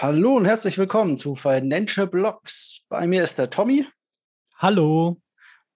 [0.00, 2.82] Hallo und herzlich willkommen zu Financial Blogs.
[2.88, 3.84] Bei mir ist der Tommy.
[4.54, 5.20] Hallo.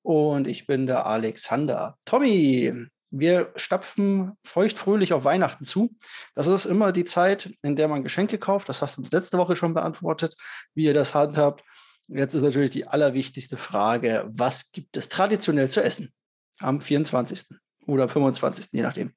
[0.03, 1.99] Und ich bin der Alexander.
[2.05, 2.73] Tommy,
[3.11, 5.97] wir stapfen feuchtfröhlich auf Weihnachten zu.
[6.37, 8.69] Das ist immer die Zeit, in der man Geschenke kauft.
[8.69, 10.37] Das hast du uns letzte Woche schon beantwortet,
[10.73, 11.65] wie ihr das handhabt.
[12.07, 16.15] Jetzt ist natürlich die allerwichtigste Frage, was gibt es traditionell zu essen
[16.61, 17.47] am 24.
[17.89, 19.15] oder 25., je nachdem.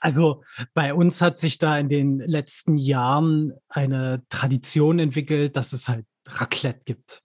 [0.00, 0.42] Also
[0.74, 6.06] bei uns hat sich da in den letzten Jahren eine Tradition entwickelt, dass es halt
[6.26, 7.22] Raclette gibt.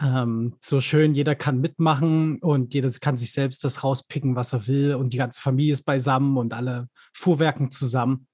[0.00, 4.66] Ähm, so schön, jeder kann mitmachen und jeder kann sich selbst das rauspicken, was er
[4.66, 8.26] will und die ganze Familie ist beisammen und alle fuhrwerken zusammen.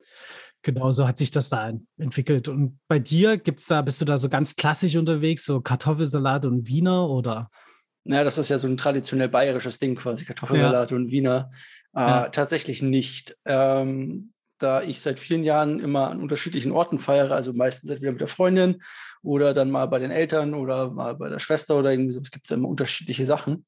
[0.62, 2.48] Genauso hat sich das da entwickelt.
[2.48, 6.66] Und bei dir gibt's da, bist du da so ganz klassisch unterwegs, so Kartoffelsalat und
[6.66, 7.50] Wiener oder?
[8.08, 10.96] Ja, das ist ja so ein traditionell bayerisches Ding quasi, Kartoffelsalat ja.
[10.96, 11.50] und Wiener.
[11.94, 12.28] Äh, ja.
[12.28, 13.36] Tatsächlich nicht.
[13.44, 18.20] Ähm, da ich seit vielen Jahren immer an unterschiedlichen Orten feiere, also meistens entweder mit
[18.20, 18.82] der Freundin
[19.22, 22.20] oder dann mal bei den Eltern oder mal bei der Schwester oder irgendwie so.
[22.20, 23.66] Es gibt immer unterschiedliche Sachen.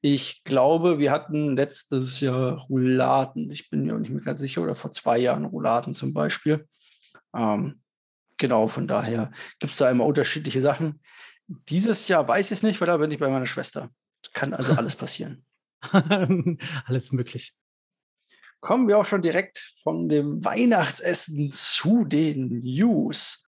[0.00, 3.50] Ich glaube, wir hatten letztes Jahr Rouladen.
[3.50, 6.66] Ich bin mir nicht mehr ganz sicher, oder vor zwei Jahren Rouladen zum Beispiel.
[7.34, 7.80] Ähm,
[8.36, 11.00] genau, von daher gibt es da immer unterschiedliche Sachen.
[11.48, 13.90] Dieses Jahr weiß ich es nicht, weil da bin ich bei meiner Schwester.
[14.32, 15.44] Kann also alles passieren.
[16.86, 17.54] alles möglich.
[18.60, 23.46] Kommen wir auch schon direkt von dem Weihnachtsessen zu den News.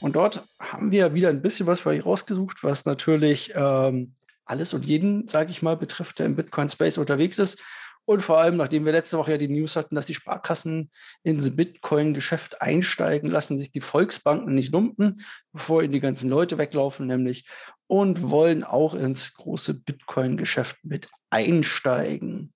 [0.00, 4.74] Und dort haben wir wieder ein bisschen was für euch rausgesucht, was natürlich ähm, alles
[4.74, 7.62] und jeden, sage ich mal, betrifft, der im Bitcoin-Space unterwegs ist.
[8.04, 10.90] Und vor allem, nachdem wir letzte Woche ja die News hatten, dass die Sparkassen
[11.22, 15.22] ins Bitcoin-Geschäft einsteigen, lassen sich die Volksbanken nicht lumpen,
[15.52, 17.46] bevor ihnen die ganzen Leute weglaufen, nämlich
[17.86, 22.52] und wollen auch ins große Bitcoin-Geschäft mit einsteigen.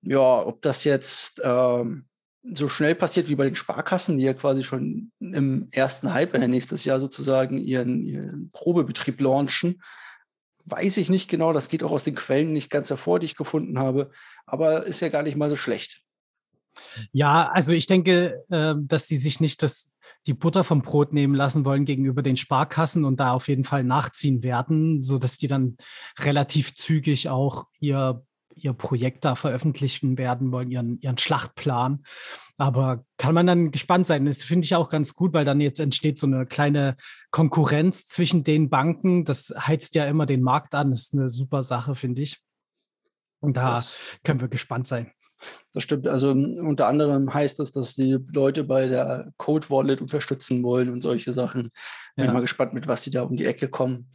[0.00, 2.06] Ja, ob das jetzt ähm,
[2.42, 6.84] so schnell passiert wie bei den Sparkassen, die ja quasi schon im ersten Hype nächstes
[6.84, 9.80] Jahr sozusagen ihren, ihren Probebetrieb launchen,
[10.66, 11.52] weiß ich nicht genau.
[11.52, 14.10] Das geht auch aus den Quellen nicht ganz hervor, die ich gefunden habe.
[14.46, 16.02] Aber ist ja gar nicht mal so schlecht.
[17.12, 19.92] Ja, also ich denke, äh, dass sie sich nicht das,
[20.26, 23.84] die Butter vom Brot nehmen lassen wollen gegenüber den Sparkassen und da auf jeden Fall
[23.84, 25.76] nachziehen werden, sodass die dann
[26.18, 28.24] relativ zügig auch ihr
[28.54, 32.04] ihr Projekt da veröffentlichen werden wollen, ihren, ihren Schlachtplan.
[32.58, 34.26] Aber kann man dann gespannt sein.
[34.26, 36.96] Das finde ich auch ganz gut, weil dann jetzt entsteht so eine kleine
[37.32, 39.24] Konkurrenz zwischen den Banken.
[39.24, 40.90] Das heizt ja immer den Markt an.
[40.90, 42.40] Das ist eine super Sache, finde ich.
[43.40, 45.10] Und da das, können wir gespannt sein.
[45.72, 46.06] Das stimmt.
[46.06, 51.00] Also unter anderem heißt das, dass die Leute bei der Code Wallet unterstützen wollen und
[51.00, 51.70] solche Sachen.
[52.14, 52.32] Bin ja.
[52.32, 54.12] mal gespannt, mit was sie da um die Ecke kommen.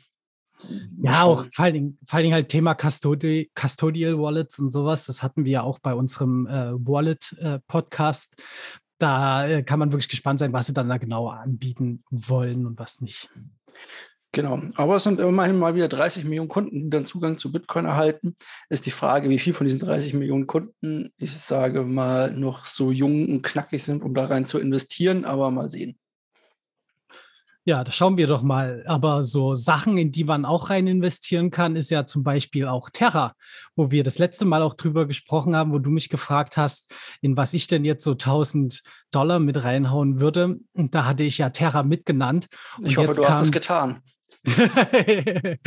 [1.02, 5.06] Ja, auch vor allen, Dingen, vor allen Dingen halt Thema Custodi Custodial Wallets und sowas.
[5.06, 8.36] Das hatten wir ja auch bei unserem äh, Wallet-Podcast.
[8.38, 8.42] Äh,
[8.98, 12.80] da äh, kann man wirklich gespannt sein, was sie dann da genau anbieten wollen und
[12.80, 13.30] was nicht.
[14.34, 17.86] Genau, aber es sind immerhin mal wieder 30 Millionen Kunden, die dann Zugang zu Bitcoin
[17.86, 18.36] erhalten.
[18.70, 22.92] Ist die Frage, wie viel von diesen 30 Millionen Kunden, ich sage mal, noch so
[22.92, 25.98] jung und knackig sind, um da rein zu investieren, aber mal sehen.
[27.68, 28.82] Ja, da schauen wir doch mal.
[28.88, 32.90] Aber so Sachen, in die man auch rein investieren kann, ist ja zum Beispiel auch
[32.90, 33.34] Terra,
[33.76, 37.36] wo wir das letzte Mal auch drüber gesprochen haben, wo du mich gefragt hast, in
[37.36, 40.60] was ich denn jetzt so 1000 Dollar mit reinhauen würde.
[40.72, 42.48] Und da hatte ich ja Terra mitgenannt.
[42.78, 44.02] Und ich hoffe, du hast es getan.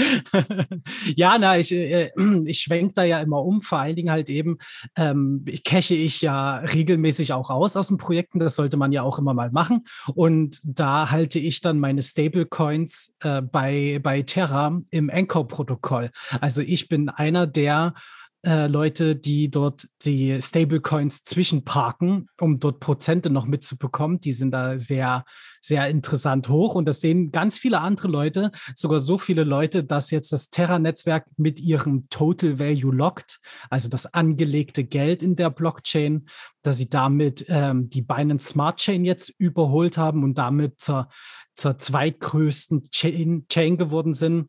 [1.16, 2.10] ja, na, ich, äh,
[2.44, 4.58] ich schwenke da ja immer um, vor allen Dingen halt eben,
[4.96, 9.18] ähm, cache ich ja regelmäßig auch aus aus den Projekten, das sollte man ja auch
[9.18, 9.84] immer mal machen.
[10.14, 16.10] Und da halte ich dann meine Stablecoins äh, bei, bei Terra im Anchor-Protokoll.
[16.40, 17.94] Also ich bin einer der
[18.42, 24.18] äh, Leute, die dort die Stablecoins zwischenparken, um dort Prozente noch mitzubekommen.
[24.20, 25.24] Die sind da sehr,
[25.60, 26.74] sehr interessant hoch.
[26.74, 31.26] Und das sehen ganz viele andere Leute, sogar so viele Leute, dass jetzt das Terra-Netzwerk
[31.36, 36.26] mit ihrem Total Value lockt, also das angelegte Geld in der Blockchain,
[36.62, 41.08] dass sie damit ähm, die Binance Smart Chain jetzt überholt haben und damit zur,
[41.54, 44.48] zur zweitgrößten Chain, Chain geworden sind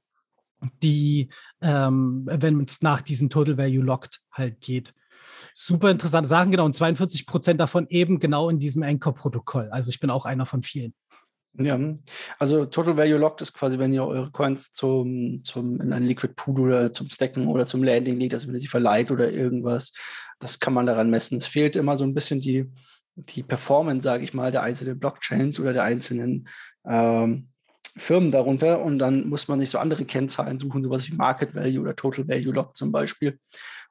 [0.83, 1.29] die,
[1.61, 4.93] ähm, wenn es nach diesen Total Value Locked halt geht.
[5.53, 6.65] Super interessante Sachen, genau.
[6.65, 9.69] Und 42 Prozent davon eben genau in diesem Anchor-Protokoll.
[9.71, 10.93] Also ich bin auch einer von vielen.
[11.57, 11.77] Ja,
[12.39, 16.33] also Total Value Locked ist quasi, wenn ihr eure Coins zum, zum, in einen Liquid
[16.33, 19.91] Pool oder zum Stacken oder zum Landing legt, also wenn ihr sie verleiht oder irgendwas,
[20.39, 21.37] das kann man daran messen.
[21.37, 22.71] Es fehlt immer so ein bisschen die,
[23.15, 26.47] die Performance, sage ich mal, der einzelnen Blockchains oder der einzelnen
[26.85, 27.50] ähm,
[27.97, 31.81] Firmen darunter und dann muss man sich so andere Kennzahlen suchen, sowas wie Market Value
[31.81, 33.39] oder Total Value Lock zum Beispiel.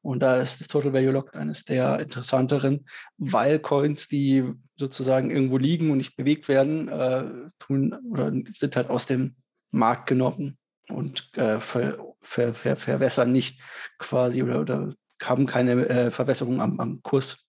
[0.03, 2.87] Und da ist das Total Value Lock eines der interessanteren,
[3.19, 4.45] weil Coins, die
[4.77, 7.25] sozusagen irgendwo liegen und nicht bewegt werden, äh,
[7.59, 9.37] tun oder sind halt aus dem
[9.71, 10.57] Markt genommen
[10.89, 13.61] und äh, ver, ver, ver, verwässern nicht
[13.99, 14.89] quasi oder, oder
[15.23, 17.45] haben keine äh, Verwässerung am, am Kurs.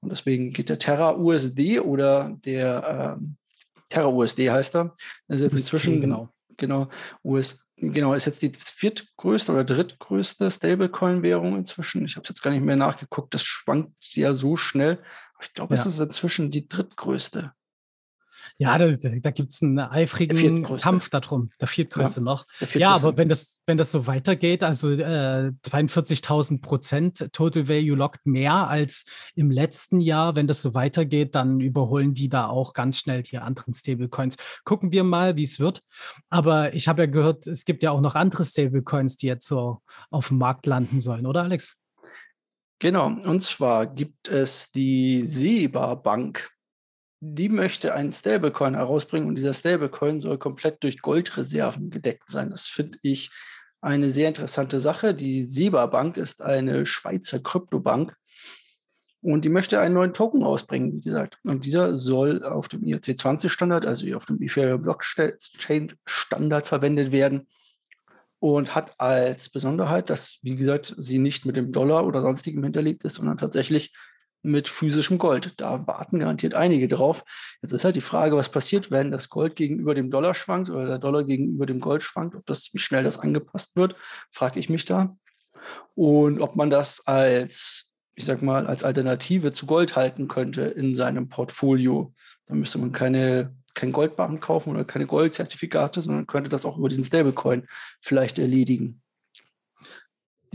[0.00, 3.36] Und deswegen geht der Terra USD oder der ähm,
[3.88, 4.94] Terra USD heißt er.
[5.26, 6.88] Das ist jetzt inzwischen genau, genau
[7.24, 12.04] US, genau ist jetzt die viertgrößte oder drittgrößte Stablecoin-Währung inzwischen.
[12.04, 13.32] Ich habe es jetzt gar nicht mehr nachgeguckt.
[13.34, 14.98] Das schwankt ja so schnell.
[15.40, 15.80] Ich glaube, ja.
[15.80, 17.52] es ist inzwischen die drittgrößte.
[18.60, 22.44] Ja, da, da gibt es einen eifrigen Kampf darum, der viertgrößte ja, noch.
[22.60, 27.96] Der ja, aber wenn das, wenn das so weitergeht, also äh, 42.000 Prozent Total Value
[27.96, 29.04] Locked mehr als
[29.36, 33.38] im letzten Jahr, wenn das so weitergeht, dann überholen die da auch ganz schnell die
[33.38, 34.36] anderen Stablecoins.
[34.64, 35.84] Gucken wir mal, wie es wird.
[36.28, 39.82] Aber ich habe ja gehört, es gibt ja auch noch andere Stablecoins, die jetzt so
[40.10, 41.78] auf dem Markt landen sollen, oder Alex?
[42.80, 46.50] Genau, und zwar gibt es die SEBA Bank
[47.20, 52.50] die möchte einen Stablecoin herausbringen und dieser Stablecoin soll komplett durch Goldreserven gedeckt sein.
[52.50, 53.30] Das finde ich
[53.80, 55.14] eine sehr interessante Sache.
[55.14, 58.16] Die SEBA Bank ist eine Schweizer Kryptobank
[59.20, 61.38] und die möchte einen neuen Token rausbringen, wie gesagt.
[61.44, 67.48] Und dieser soll auf dem IRC20-Standard, also auf dem Ethereum Blockchain-Standard verwendet werden
[68.38, 73.04] und hat als Besonderheit, dass, wie gesagt, sie nicht mit dem Dollar oder sonstigem hinterlegt
[73.04, 73.92] ist, sondern tatsächlich
[74.42, 75.54] mit physischem Gold.
[75.56, 77.24] Da warten garantiert einige drauf.
[77.62, 80.86] Jetzt ist halt die Frage, was passiert, wenn das Gold gegenüber dem Dollar schwankt oder
[80.86, 83.96] der Dollar gegenüber dem Gold schwankt, ob das, wie schnell das angepasst wird,
[84.30, 85.16] frage ich mich da.
[85.94, 90.94] Und ob man das als, ich sag mal, als Alternative zu Gold halten könnte in
[90.94, 92.14] seinem Portfolio.
[92.46, 96.88] Da müsste man keine, kein Goldbarren kaufen oder keine Goldzertifikate, sondern könnte das auch über
[96.88, 97.66] diesen Stablecoin
[98.00, 99.02] vielleicht erledigen.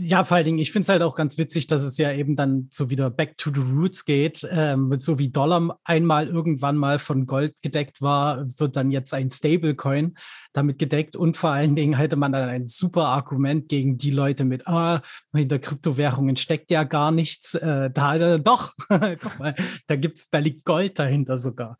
[0.00, 2.34] Ja, vor allen Dingen, ich finde es halt auch ganz witzig, dass es ja eben
[2.34, 4.46] dann so wieder back to the roots geht.
[4.50, 9.30] Ähm, so wie Dollar einmal irgendwann mal von Gold gedeckt war, wird dann jetzt ein
[9.30, 10.16] Stablecoin
[10.52, 11.14] damit gedeckt.
[11.14, 15.02] Und vor allen Dingen hätte man dann ein super Argument gegen die Leute mit, ah,
[15.32, 17.54] hinter Kryptowährungen steckt ja gar nichts.
[17.54, 19.54] Äh, da doch, guck mal,
[19.86, 21.78] da gibt's, da liegt Gold dahinter sogar.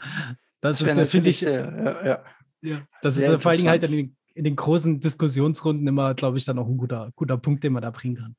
[0.60, 2.24] Das, das ist, finde ich, äh, ja,
[2.62, 2.80] ja.
[3.02, 6.44] das Sehr ist vor allen Dingen halt in in den großen Diskussionsrunden immer, glaube ich,
[6.44, 8.36] dann auch ein guter, guter Punkt, den man da bringen kann.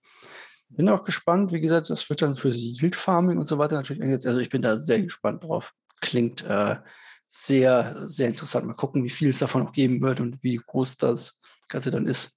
[0.70, 4.02] Bin auch gespannt, wie gesagt, das wird dann für Yield Farming und so weiter natürlich
[4.02, 4.28] eingesetzt.
[4.28, 5.74] Also ich bin da sehr gespannt drauf.
[6.02, 6.78] Klingt äh,
[7.28, 8.66] sehr, sehr interessant.
[8.66, 11.40] Mal gucken, wie viel es davon noch geben wird und wie groß das
[11.70, 12.35] Ganze dann ist.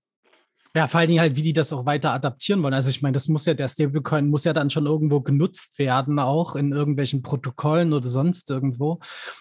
[0.79, 2.73] Ja, vor allen Dingen halt, wie die das auch weiter adaptieren wollen.
[2.73, 6.21] Also ich meine, das muss ja, der Stablecoin muss ja dann schon irgendwo genutzt werden,
[6.21, 9.01] auch in irgendwelchen Protokollen oder sonst irgendwo.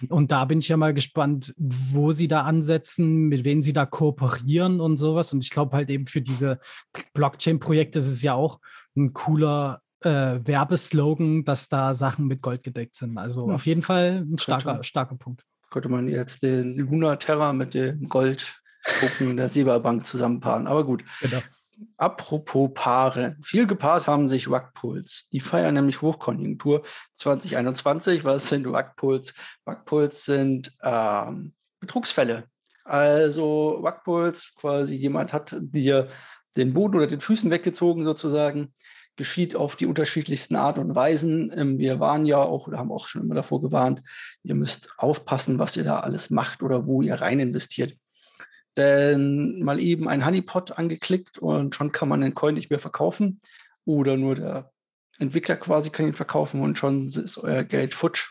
[0.09, 3.85] Und da bin ich ja mal gespannt, wo sie da ansetzen, mit wem sie da
[3.85, 5.31] kooperieren und sowas.
[5.31, 6.59] Und ich glaube halt eben für diese
[7.13, 8.59] Blockchain-Projekte ist es ja auch
[8.95, 13.15] ein cooler äh, Werbeslogan, dass da Sachen mit Gold gedeckt sind.
[13.19, 13.53] Also ja.
[13.53, 15.43] auf jeden Fall ein starker, starker Punkt.
[15.69, 18.59] Könnte man jetzt den Luna Terra mit dem Gold
[18.99, 20.67] Token der Sieberbank zusammenpaaren.
[20.67, 21.03] Aber gut.
[21.21, 21.41] Genau.
[21.97, 23.37] Apropos Paare.
[23.43, 25.29] Viel gepaart haben sich Rugpools.
[25.31, 28.23] Die feiern nämlich Hochkonjunktur 2021.
[28.23, 29.35] Was sind Rugpools?
[29.67, 32.45] Rugpools sind ähm, Betrugsfälle.
[32.83, 36.07] Also Rugpools, quasi jemand hat dir
[36.55, 38.73] den Boden oder den Füßen weggezogen sozusagen.
[39.15, 41.51] Geschieht auf die unterschiedlichsten Art und Weisen.
[41.55, 44.01] Ähm, wir waren ja auch oder haben auch schon immer davor gewarnt,
[44.43, 47.93] ihr müsst aufpassen, was ihr da alles macht oder wo ihr rein investiert.
[48.77, 53.41] Denn mal eben ein Honeypot angeklickt und schon kann man den Coin nicht mehr verkaufen.
[53.85, 54.71] Oder nur der
[55.17, 58.29] Entwickler quasi kann ihn verkaufen und schon ist euer Geld futsch.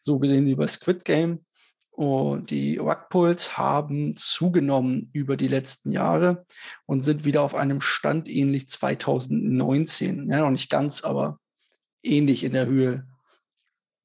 [0.00, 1.44] So gesehen wie bei Squid Game.
[1.90, 6.46] Und die Rugpulls haben zugenommen über die letzten Jahre
[6.84, 10.30] und sind wieder auf einem Stand ähnlich 2019.
[10.30, 11.38] Ja, noch nicht ganz, aber
[12.02, 13.06] ähnlich in der Höhe,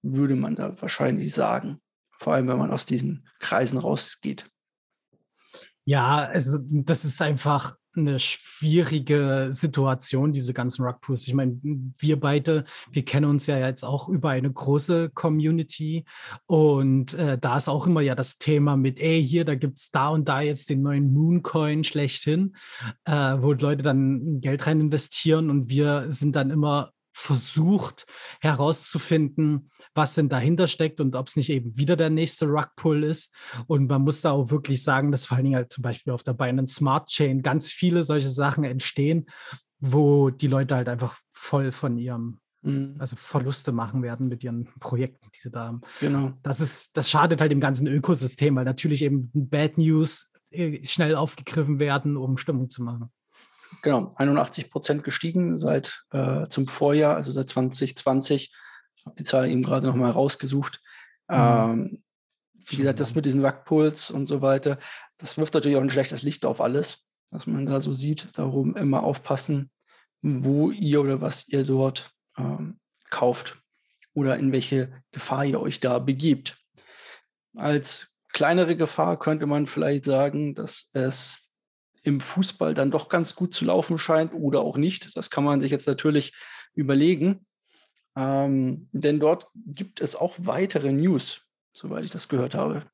[0.01, 1.79] würde man da wahrscheinlich sagen.
[2.11, 4.50] Vor allem, wenn man aus diesen Kreisen rausgeht.
[5.85, 11.27] Ja, also das ist einfach eine schwierige Situation, diese ganzen Rugpools.
[11.27, 16.05] Ich meine, wir beide, wir kennen uns ja jetzt auch über eine große Community
[16.45, 19.91] und äh, da ist auch immer ja das Thema mit, ey, hier, da gibt es
[19.91, 22.55] da und da jetzt den neuen Mooncoin schlechthin,
[23.05, 28.05] äh, wo Leute dann Geld rein investieren und wir sind dann immer versucht
[28.39, 33.35] herauszufinden, was denn dahinter steckt und ob es nicht eben wieder der nächste Rugpull ist.
[33.67, 36.23] Und man muss da auch wirklich sagen, dass vor allen Dingen halt zum Beispiel auf
[36.23, 39.25] der Binance Smart Chain ganz viele solche Sachen entstehen,
[39.79, 42.95] wo die Leute halt einfach voll von ihrem mhm.
[42.99, 45.81] also Verluste machen werden mit ihren Projekten, die sie da haben.
[45.99, 46.33] Genau.
[46.43, 51.15] Das ist, das schadet halt dem ganzen Ökosystem, weil natürlich eben Bad News äh, schnell
[51.15, 53.11] aufgegriffen werden, um Stimmung zu machen.
[53.81, 58.53] Genau, 81 Prozent gestiegen seit äh, zum Vorjahr, also seit 2020.
[58.95, 60.81] Ich habe die Zahl eben gerade nochmal rausgesucht.
[61.27, 61.35] Mhm.
[61.35, 62.03] Ähm,
[62.67, 64.77] wie gesagt, das mit diesen Rugpulls und so weiter,
[65.17, 68.29] das wirft natürlich auch ein schlechtes Licht auf alles, was man da so sieht.
[68.33, 69.71] Darum immer aufpassen,
[70.21, 73.57] wo ihr oder was ihr dort ähm, kauft
[74.13, 76.57] oder in welche Gefahr ihr euch da begibt.
[77.55, 81.50] Als kleinere Gefahr könnte man vielleicht sagen, dass es
[82.03, 85.15] im Fußball dann doch ganz gut zu laufen scheint oder auch nicht.
[85.15, 86.33] Das kann man sich jetzt natürlich
[86.73, 87.45] überlegen.
[88.15, 92.85] Ähm, denn dort gibt es auch weitere News, soweit ich das gehört habe.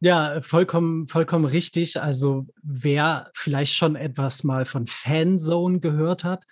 [0.00, 2.00] Ja, vollkommen, vollkommen richtig.
[2.00, 6.44] Also wer vielleicht schon etwas mal von Fanzone gehört hat,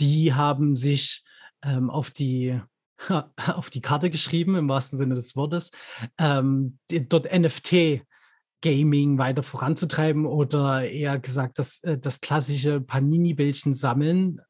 [0.00, 1.22] die haben sich
[1.62, 2.60] ähm, auf die
[3.46, 5.70] auf die Karte geschrieben, im wahrsten Sinne des Wortes,
[6.18, 8.02] ähm, dort NFT
[8.62, 14.40] Gaming weiter voranzutreiben oder eher gesagt das, äh, das klassische Panini-Bildchen sammeln,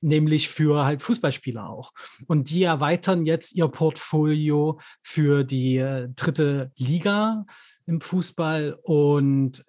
[0.00, 1.92] nämlich für halt Fußballspieler auch.
[2.26, 7.46] Und die erweitern jetzt ihr Portfolio für die äh, dritte Liga
[7.86, 9.64] im Fußball und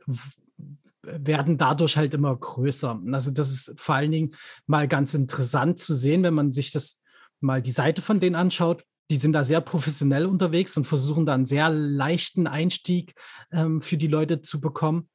[1.05, 2.99] werden dadurch halt immer größer.
[3.11, 7.01] Also das ist vor allen Dingen mal ganz interessant zu sehen, wenn man sich das
[7.39, 8.83] mal die Seite von denen anschaut.
[9.11, 13.13] Die sind da sehr professionell unterwegs und versuchen da einen sehr leichten Einstieg
[13.51, 15.09] ähm, für die Leute zu bekommen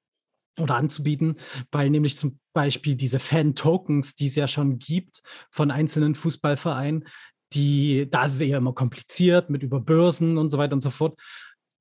[0.58, 1.36] oder anzubieten,
[1.72, 7.06] weil nämlich zum Beispiel diese Fan-Tokens, die es ja schon gibt von einzelnen Fußballvereinen,
[7.52, 10.90] die, da ist es eher immer kompliziert mit über Börsen und so weiter und so
[10.90, 11.18] fort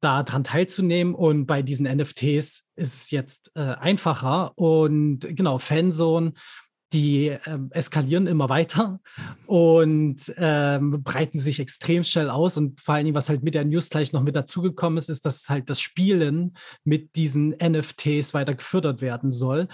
[0.01, 1.13] daran teilzunehmen.
[1.13, 4.57] Und bei diesen NFTs ist es jetzt äh, einfacher.
[4.57, 6.33] Und genau, Fanzone,
[6.93, 9.00] die ähm, eskalieren immer weiter
[9.46, 12.58] und ähm, breiten sich extrem schnell aus.
[12.58, 15.25] Und vor allen Dingen, was halt mit der News gleich noch mit dazugekommen ist, ist,
[15.25, 19.67] dass halt das Spielen mit diesen NFTs weiter gefördert werden soll.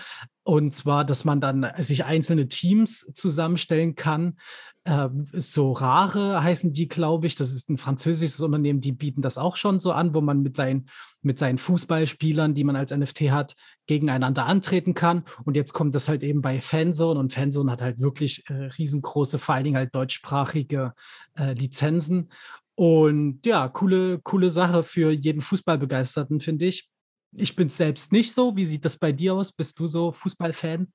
[0.43, 4.37] Und zwar, dass man dann sich einzelne Teams zusammenstellen kann.
[4.85, 7.35] Äh, so rare heißen die, glaube ich.
[7.35, 10.55] Das ist ein französisches Unternehmen, die bieten das auch schon so an, wo man mit
[10.55, 10.89] seinen,
[11.23, 13.55] mit seinen Fußballspielern, die man als NFT hat,
[13.87, 15.23] gegeneinander antreten kann.
[15.43, 19.39] Und jetzt kommt das halt eben bei Fanzone und Fanzone hat halt wirklich äh, riesengroße,
[19.39, 20.93] vor allen Dingen halt deutschsprachige
[21.35, 22.29] äh, Lizenzen.
[22.75, 26.89] Und ja, coole, coole Sache für jeden Fußballbegeisterten, finde ich.
[27.35, 28.55] Ich bin selbst nicht so.
[28.55, 29.51] Wie sieht das bei dir aus?
[29.51, 30.91] Bist du so Fußballfan?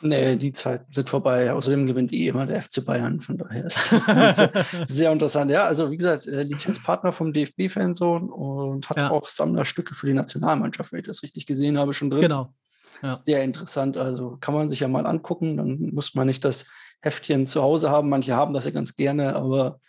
[0.00, 1.52] Nee, die Zeiten sind vorbei.
[1.52, 3.20] Außerdem gewinnt eh immer der FC Bayern.
[3.20, 4.50] Von daher ist das
[4.88, 5.50] sehr interessant.
[5.50, 9.10] Ja, also wie gesagt, äh, Lizenzpartner vom DFB-Fanzone und hat ja.
[9.10, 12.20] auch Sammlerstücke für die Nationalmannschaft, wenn ich das richtig gesehen habe, schon drin.
[12.20, 12.52] Genau.
[13.02, 13.14] Ja.
[13.14, 13.96] Sehr interessant.
[13.96, 15.56] Also kann man sich ja mal angucken.
[15.56, 16.66] Dann muss man nicht das
[17.02, 18.08] Heftchen zu Hause haben.
[18.08, 19.80] Manche haben das ja ganz gerne, aber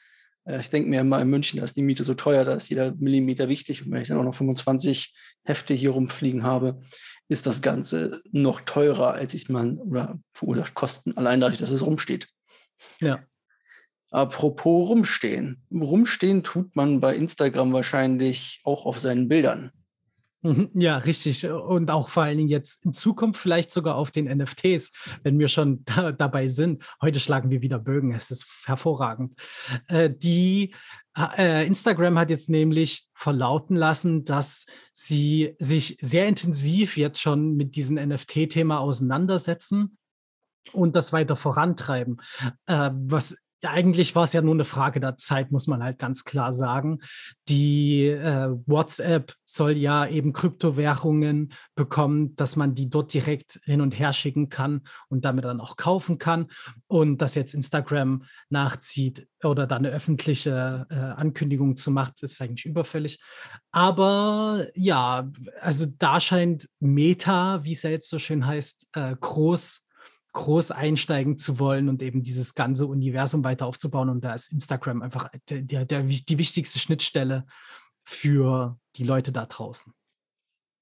[0.46, 2.94] äh, ich denke mir immer in München, ist die Miete so teuer, da ist jeder
[2.96, 3.86] Millimeter wichtig.
[3.86, 6.82] Und wenn ich dann auch noch 25 Hefte hier rumfliegen habe,
[7.30, 11.86] ist das Ganze noch teurer, als ich man oder verursacht Kosten, allein dadurch, dass es
[11.86, 12.30] rumsteht.
[13.00, 13.24] Ja.
[14.10, 15.64] Apropos rumstehen.
[15.72, 19.72] Rumstehen tut man bei Instagram wahrscheinlich auch auf seinen Bildern.
[20.41, 21.50] Mhm, ja, richtig.
[21.50, 24.91] Und auch vor allen Dingen jetzt in Zukunft vielleicht sogar auf den NFTs,
[25.24, 26.84] wenn wir schon da, dabei sind.
[27.01, 28.13] Heute schlagen wir wieder Bögen.
[28.13, 29.34] Es ist hervorragend.
[29.88, 30.75] Äh, die
[31.17, 37.75] äh, Instagram hat jetzt nämlich verlauten lassen, dass sie sich sehr intensiv jetzt schon mit
[37.75, 39.98] diesem NFT-Thema auseinandersetzen
[40.72, 42.22] und das weiter vorantreiben.
[42.67, 46.24] Äh, was eigentlich war es ja nur eine Frage der Zeit, muss man halt ganz
[46.24, 47.00] klar sagen.
[47.48, 53.98] Die äh, WhatsApp soll ja eben Kryptowährungen bekommen, dass man die dort direkt hin und
[53.98, 56.48] her schicken kann und damit dann auch kaufen kann.
[56.88, 62.66] Und dass jetzt Instagram nachzieht oder da eine öffentliche äh, Ankündigung zu macht, ist eigentlich
[62.66, 63.20] überfällig.
[63.72, 65.30] Aber ja,
[65.62, 69.87] also da scheint Meta, wie es ja jetzt so schön heißt, äh, groß
[70.38, 74.10] groß einsteigen zu wollen und eben dieses ganze Universum weiter aufzubauen.
[74.10, 77.46] Und da ist Instagram einfach der, der, der, die wichtigste Schnittstelle
[78.03, 79.91] für die Leute da draußen.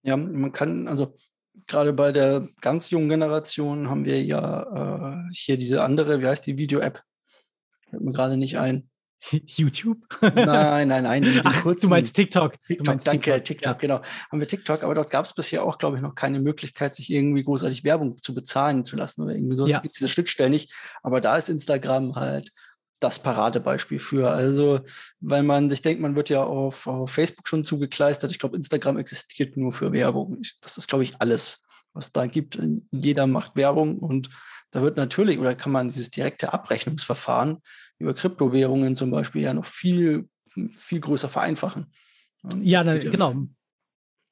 [0.04, 1.18] Ja, man kann, also
[1.68, 6.46] gerade bei der ganz jungen Generation haben wir ja äh, hier diese andere, wie heißt
[6.46, 7.02] die Video-App?
[7.90, 8.90] Fällt mir gerade nicht ein.
[9.32, 9.98] YouTube?
[10.22, 11.42] Nein, nein, nein.
[11.44, 12.54] Ach, du meinst TikTok.
[12.54, 13.80] TikTok, du meinst danke, TikTok, TikTok ja.
[13.80, 14.02] genau.
[14.32, 17.10] Haben wir TikTok, aber dort gab es bisher auch, glaube ich, noch keine Möglichkeit, sich
[17.10, 19.66] irgendwie großartig Werbung zu bezahlen zu lassen oder irgendwie so.
[19.66, 19.78] Ja.
[19.78, 20.74] Da gibt es diese Schnittstelle nicht.
[21.02, 22.52] Aber da ist Instagram halt
[23.00, 24.30] das Paradebeispiel für.
[24.32, 24.82] Also,
[25.20, 28.32] weil man sich denkt, man wird ja auf, auf Facebook schon zugekleistert.
[28.32, 30.42] Ich glaube, Instagram existiert nur für Werbung.
[30.62, 32.60] Das ist, glaube ich, alles, was da gibt.
[32.92, 34.30] Jeder macht Werbung und
[34.72, 37.62] da wird natürlich oder kann man dieses direkte Abrechnungsverfahren
[38.00, 40.30] über Kryptowährungen zum Beispiel ja noch viel,
[40.72, 41.92] viel größer vereinfachen.
[42.62, 43.48] Ja, na, genau.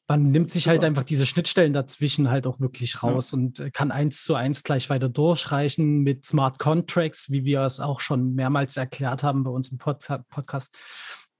[0.07, 3.37] Man nimmt sich halt einfach diese Schnittstellen dazwischen halt auch wirklich raus ja.
[3.37, 7.79] und äh, kann eins zu eins gleich weiter durchreichen mit Smart Contracts, wie wir es
[7.79, 10.77] auch schon mehrmals erklärt haben bei uns im Pod Podcast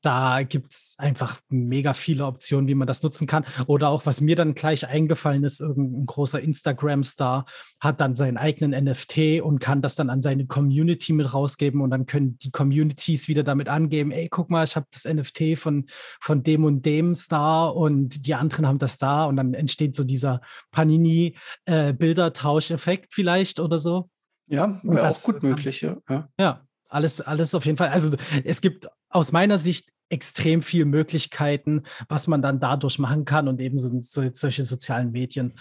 [0.03, 3.45] da gibt es einfach mega viele Optionen, wie man das nutzen kann.
[3.67, 7.45] Oder auch, was mir dann gleich eingefallen ist, irgendein großer Instagram-Star
[7.79, 11.89] hat dann seinen eigenen NFT und kann das dann an seine Community mit rausgeben und
[11.89, 15.86] dann können die Communities wieder damit angeben, ey, guck mal, ich habe das NFT von,
[16.19, 20.03] von dem und dem Star und die anderen haben das da und dann entsteht so
[20.03, 20.41] dieser
[20.72, 24.10] Panini-Bildertauscheffekt äh, vielleicht oder so.
[24.48, 25.98] Ja, wäre auch gut möglich, ja.
[26.38, 27.88] Ja, alles, alles auf jeden Fall.
[27.89, 33.48] Also es gibt aus meiner Sicht extrem viele Möglichkeiten, was man dann dadurch machen kann
[33.48, 35.57] und eben so, so, solche sozialen Medien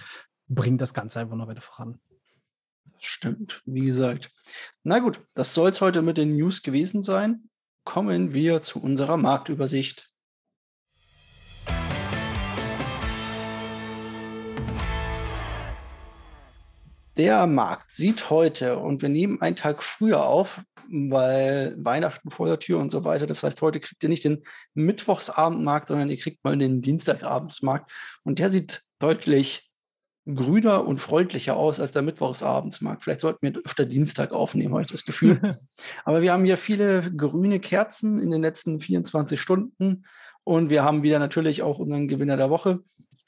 [0.49, 1.99] bringen das Ganze einfach noch weiter voran.
[2.99, 4.30] Stimmt, wie gesagt.
[4.84, 7.49] Na gut, das soll es heute mit den News gewesen sein.
[7.84, 10.12] Kommen wir zu unserer Marktübersicht.
[17.22, 22.58] Der Markt sieht heute, und wir nehmen einen Tag früher auf, weil Weihnachten vor der
[22.58, 23.26] Tür und so weiter.
[23.26, 24.42] Das heißt, heute kriegt ihr nicht den
[24.74, 27.92] Mittwochsabendmarkt, sondern ihr kriegt mal den Dienstagabendsmarkt.
[28.24, 29.70] Und der sieht deutlich
[30.26, 33.04] grüner und freundlicher aus als der Mittwochsabendsmarkt.
[33.04, 35.60] Vielleicht sollten wir öfter Dienstag aufnehmen, habe ich das Gefühl.
[36.04, 40.06] Aber wir haben hier viele grüne Kerzen in den letzten 24 Stunden
[40.42, 42.80] und wir haben wieder natürlich auch unseren Gewinner der Woche.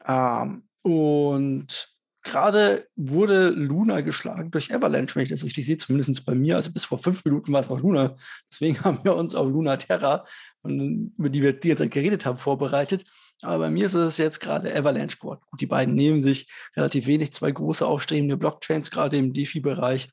[0.05, 1.94] Ähm, und
[2.25, 6.57] Gerade wurde Luna geschlagen durch Avalanche, wenn ich das richtig sehe, zumindest bei mir.
[6.57, 8.17] Also bis vor fünf Minuten war es noch Luna.
[8.51, 10.25] Deswegen haben wir uns auf Luna Terra,
[10.63, 13.05] über die wir die jetzt geredet haben, vorbereitet.
[13.43, 15.43] Aber bei mir ist es jetzt gerade Avalanche geworden.
[15.51, 20.09] Gut, die beiden nehmen sich relativ wenig, zwei große aufstrebende Blockchains, gerade im DeFi-Bereich,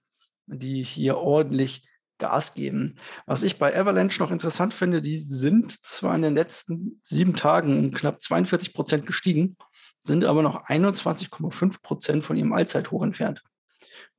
[0.48, 1.88] die hier ordentlich
[2.18, 2.98] Gas geben.
[3.25, 7.80] Was ich bei Avalanche noch interessant finde, die sind zwar in den letzten sieben Tagen
[7.80, 9.56] um knapp 42 Prozent gestiegen,
[10.01, 13.43] sind aber noch 21,5 Prozent von ihrem Allzeithoch entfernt.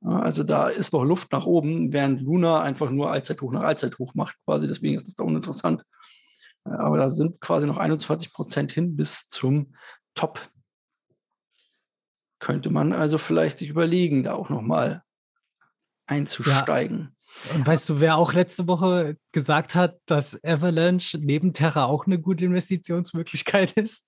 [0.01, 4.35] Also da ist noch Luft nach oben, während Luna einfach nur Allzeithoch nach Allzeithoch macht
[4.45, 4.67] quasi.
[4.67, 5.83] Deswegen ist das da uninteressant.
[6.65, 9.75] Aber da sind quasi noch 21 Prozent hin bis zum
[10.15, 10.39] Top.
[12.39, 15.03] Könnte man also vielleicht sich überlegen, da auch nochmal
[16.05, 17.15] einzusteigen.
[17.53, 22.19] Und weißt du, wer auch letzte Woche gesagt hat, dass Avalanche neben Terra auch eine
[22.19, 24.07] gute Investitionsmöglichkeit ist?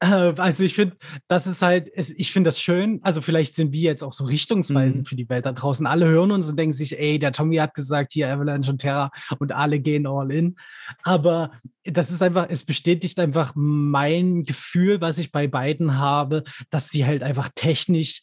[0.00, 0.96] Äh, also ich finde,
[1.28, 3.00] das ist halt, ich finde das schön.
[3.02, 5.08] Also vielleicht sind wir jetzt auch so richtungsweisend mhm.
[5.08, 5.86] für die Welt da draußen.
[5.86, 9.10] Alle hören uns und denken sich, ey, der Tommy hat gesagt, hier Avalanche und Terra
[9.38, 10.56] und alle gehen all in.
[11.02, 11.52] Aber
[11.84, 17.04] das ist einfach, es bestätigt einfach mein Gefühl, was ich bei beiden habe, dass sie
[17.04, 18.22] halt einfach technisch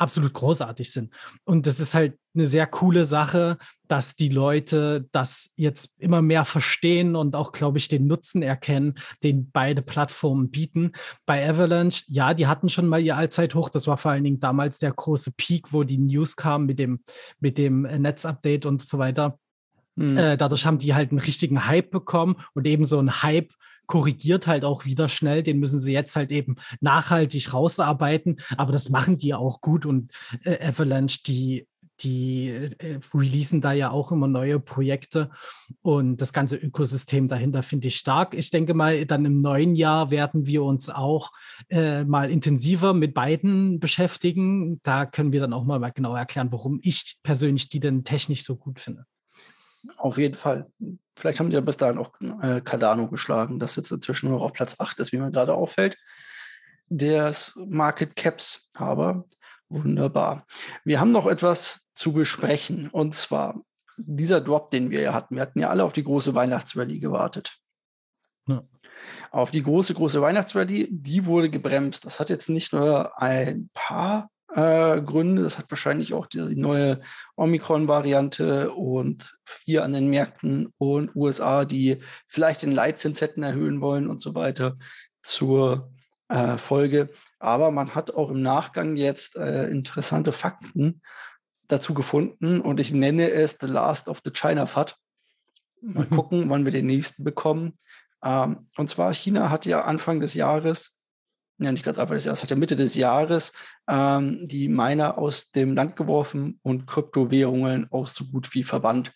[0.00, 1.12] absolut großartig sind.
[1.44, 3.58] Und das ist halt eine sehr coole Sache,
[3.88, 8.94] dass die Leute das jetzt immer mehr verstehen und auch, glaube ich, den Nutzen erkennen,
[9.22, 10.92] den beide Plattformen bieten.
[11.26, 13.68] Bei Avalanche, ja, die hatten schon mal ihr Allzeithoch.
[13.68, 17.00] Das war vor allen Dingen damals der große Peak, wo die News kam mit dem,
[17.40, 19.38] mit dem Netzupdate und so weiter.
[19.96, 20.16] Mhm.
[20.16, 23.52] Äh, dadurch haben die halt einen richtigen Hype bekommen und eben so ein Hype
[23.90, 25.42] korrigiert halt auch wieder schnell.
[25.42, 28.36] Den müssen sie jetzt halt eben nachhaltig rausarbeiten.
[28.56, 29.84] Aber das machen die auch gut.
[29.84, 30.12] Und
[30.44, 31.66] äh, Avalanche, die
[32.00, 35.28] die äh, releasen da ja auch immer neue Projekte
[35.82, 38.32] und das ganze Ökosystem dahinter finde ich stark.
[38.32, 41.30] Ich denke mal, dann im neuen Jahr werden wir uns auch
[41.68, 44.80] äh, mal intensiver mit beiden beschäftigen.
[44.82, 48.44] Da können wir dann auch mal, mal genau erklären, warum ich persönlich die denn technisch
[48.44, 49.04] so gut finde.
[49.96, 50.70] Auf jeden Fall.
[51.16, 52.12] Vielleicht haben die ja bis dahin auch
[52.42, 55.96] äh, Cardano geschlagen, das jetzt inzwischen nur auf Platz 8 ist, wie mir gerade auffällt,
[56.88, 58.68] des Market Caps.
[58.74, 59.24] Aber
[59.68, 60.46] wunderbar.
[60.84, 63.60] Wir haben noch etwas zu besprechen und zwar
[63.96, 65.36] dieser Drop, den wir ja hatten.
[65.36, 67.58] Wir hatten ja alle auf die große Weihnachtsrallye gewartet.
[68.46, 68.64] Ja.
[69.30, 72.04] Auf die große, große Weihnachtsrallye, die wurde gebremst.
[72.04, 75.42] Das hat jetzt nicht nur ein paar äh, Gründe.
[75.42, 77.00] Das hat wahrscheinlich auch die neue
[77.36, 84.08] Omikron-Variante und vier an den Märkten und USA, die vielleicht den Leitzins hätten erhöhen wollen
[84.08, 84.76] und so weiter
[85.22, 85.92] zur
[86.28, 87.10] äh, Folge.
[87.38, 91.02] Aber man hat auch im Nachgang jetzt äh, interessante Fakten
[91.68, 94.96] dazu gefunden und ich nenne es The Last of the China FAT.
[95.82, 97.78] Mal gucken, wann wir den nächsten bekommen.
[98.22, 100.99] Ähm, und zwar China hat ja Anfang des Jahres
[101.64, 103.52] ja nicht ganz Anfang des Jahres, hat ja Mitte des Jahres
[103.88, 109.12] ähm, die Miner aus dem Land geworfen und Kryptowährungen auch so gut wie verbannt.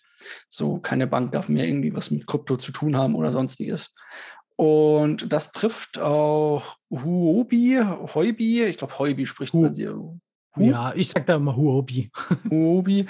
[0.49, 3.95] So, keine Bank darf mehr irgendwie was mit Krypto zu tun haben oder sonstiges.
[4.57, 7.81] Und das trifft auch Huobi,
[8.15, 9.89] Heubi, ich glaube Heubi spricht man sie.
[10.57, 12.11] Ja, ich sag da immer Huobi.
[12.51, 13.07] Huobi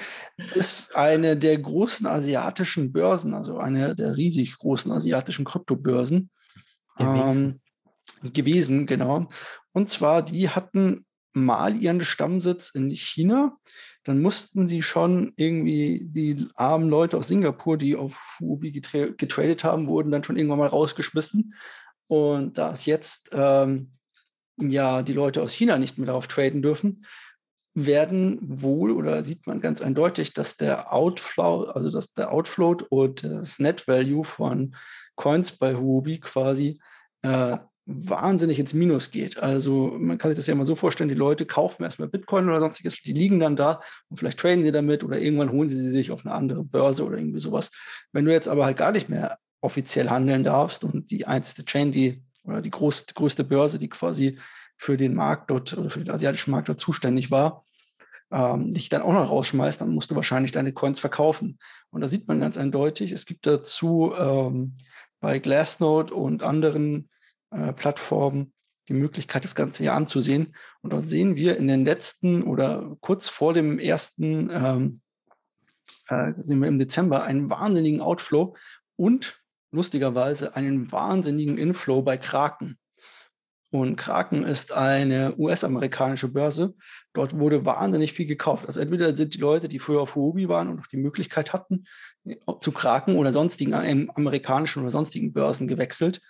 [0.55, 6.31] ist eine der großen asiatischen Börsen, also eine der riesig großen asiatischen Kryptobörsen
[6.97, 7.45] gewesen.
[7.45, 7.61] Ähm,
[8.23, 9.29] gewesen, genau.
[9.73, 13.59] Und zwar, die hatten mal ihren Stammsitz in China.
[14.05, 19.65] Dann mussten sie schon irgendwie die armen Leute aus Singapur, die auf Huobi getra getradet
[19.65, 21.55] haben, wurden dann schon irgendwann mal rausgeschmissen.
[22.07, 23.93] Und da es jetzt ähm,
[24.59, 27.05] ja die Leute aus China nicht mehr darauf traden dürfen,
[27.75, 33.25] werden wohl oder sieht man ganz eindeutig, dass der Outflow, also dass der Outflow und
[33.25, 34.77] das Net Value von
[35.17, 36.79] Coins bei Huobi quasi
[37.23, 39.39] äh, wahnsinnig ins Minus geht.
[39.39, 42.61] Also man kann sich das ja mal so vorstellen, die Leute kaufen erstmal Bitcoin oder
[42.61, 45.91] sonstiges, die liegen dann da und vielleicht traden sie damit oder irgendwann holen sie sie
[45.91, 47.71] sich auf eine andere Börse oder irgendwie sowas.
[48.13, 51.93] Wenn du jetzt aber halt gar nicht mehr offiziell handeln darfst und die einzige Chain,
[51.93, 54.39] die oder die, groß, größte Börse, die quasi
[54.77, 57.65] für den Markt dort oder für den asiatischen Markt dort zuständig war,
[58.31, 61.59] ähm, dich dann auch noch rausschmeißt, dann musst du wahrscheinlich deine Coins verkaufen.
[61.91, 64.77] Und da sieht man ganz eindeutig, es gibt dazu ähm,
[65.21, 67.09] bei Glassnode und anderen
[67.55, 68.53] äh, Plattformen
[68.89, 70.55] die Möglichkeit, das Ganze hier anzusehen.
[70.83, 75.01] Und dort sehen wir in den letzten oder kurz vor dem ersten, ähm,
[76.09, 78.55] äh, sehen wir im Dezember einen wahnsinnigen Outflow
[78.97, 79.41] und
[79.71, 82.79] lustigerweise einen wahnsinnigen Inflow bei Kraken.
[83.71, 86.75] Und Kraken ist eine US-amerikanische Börse.
[87.13, 88.67] Dort wurde wahnsinnig viel gekauft.
[88.67, 91.85] Also entweder sind die Leute, die früher auf Huobi waren und noch die Möglichkeit hatten,
[92.61, 96.21] zu Kraken oder sonstigen amerikanischen oder sonstigen Börsen gewechselt.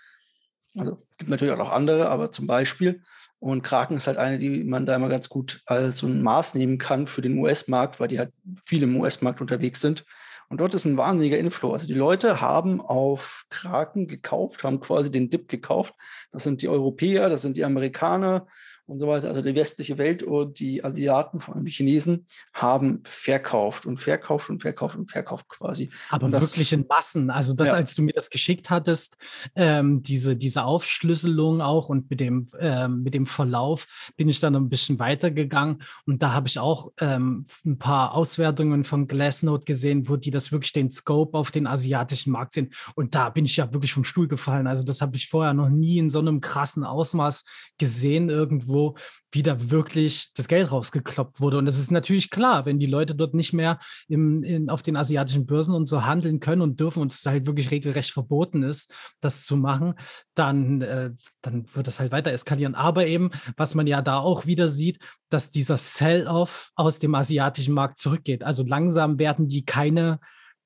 [0.76, 3.02] Also es gibt natürlich auch noch andere, aber zum Beispiel.
[3.38, 6.54] Und Kraken ist halt eine, die man da immer ganz gut als so ein Maß
[6.54, 8.32] nehmen kann für den US-Markt, weil die halt
[8.64, 10.04] viel im US-Markt unterwegs sind.
[10.48, 11.72] Und dort ist ein wahnsinniger Inflow.
[11.72, 15.94] Also die Leute haben auf Kraken gekauft, haben quasi den Dip gekauft.
[16.32, 18.46] Das sind die Europäer, das sind die Amerikaner,
[18.86, 19.28] und so weiter.
[19.28, 24.50] Also die westliche Welt und die Asiaten, vor allem die Chinesen, haben verkauft und verkauft
[24.50, 25.90] und verkauft und verkauft quasi.
[26.10, 27.30] Aber das, wirklich in Massen.
[27.30, 27.74] Also das, ja.
[27.74, 29.16] als du mir das geschickt hattest,
[29.56, 34.54] ähm, diese, diese Aufschlüsselung auch und mit dem, ähm, mit dem Verlauf bin ich dann
[34.54, 40.08] ein bisschen weitergegangen und da habe ich auch ähm, ein paar Auswertungen von Glassnode gesehen,
[40.08, 42.72] wo die das wirklich den Scope auf den asiatischen Markt sehen.
[42.94, 44.66] Und da bin ich ja wirklich vom Stuhl gefallen.
[44.66, 47.44] Also das habe ich vorher noch nie in so einem krassen Ausmaß
[47.78, 48.96] gesehen irgendwo wo
[49.32, 51.56] wieder wirklich das Geld rausgekloppt wurde.
[51.58, 54.96] Und es ist natürlich klar, wenn die Leute dort nicht mehr im, in, auf den
[54.96, 58.92] asiatischen Börsen und so handeln können und dürfen und es halt wirklich regelrecht verboten ist,
[59.20, 59.94] das zu machen,
[60.34, 61.10] dann, äh,
[61.40, 62.74] dann wird das halt weiter eskalieren.
[62.74, 64.98] Aber eben, was man ja da auch wieder sieht,
[65.30, 68.44] dass dieser Sell-off aus dem asiatischen Markt zurückgeht.
[68.44, 70.20] Also langsam werden die keine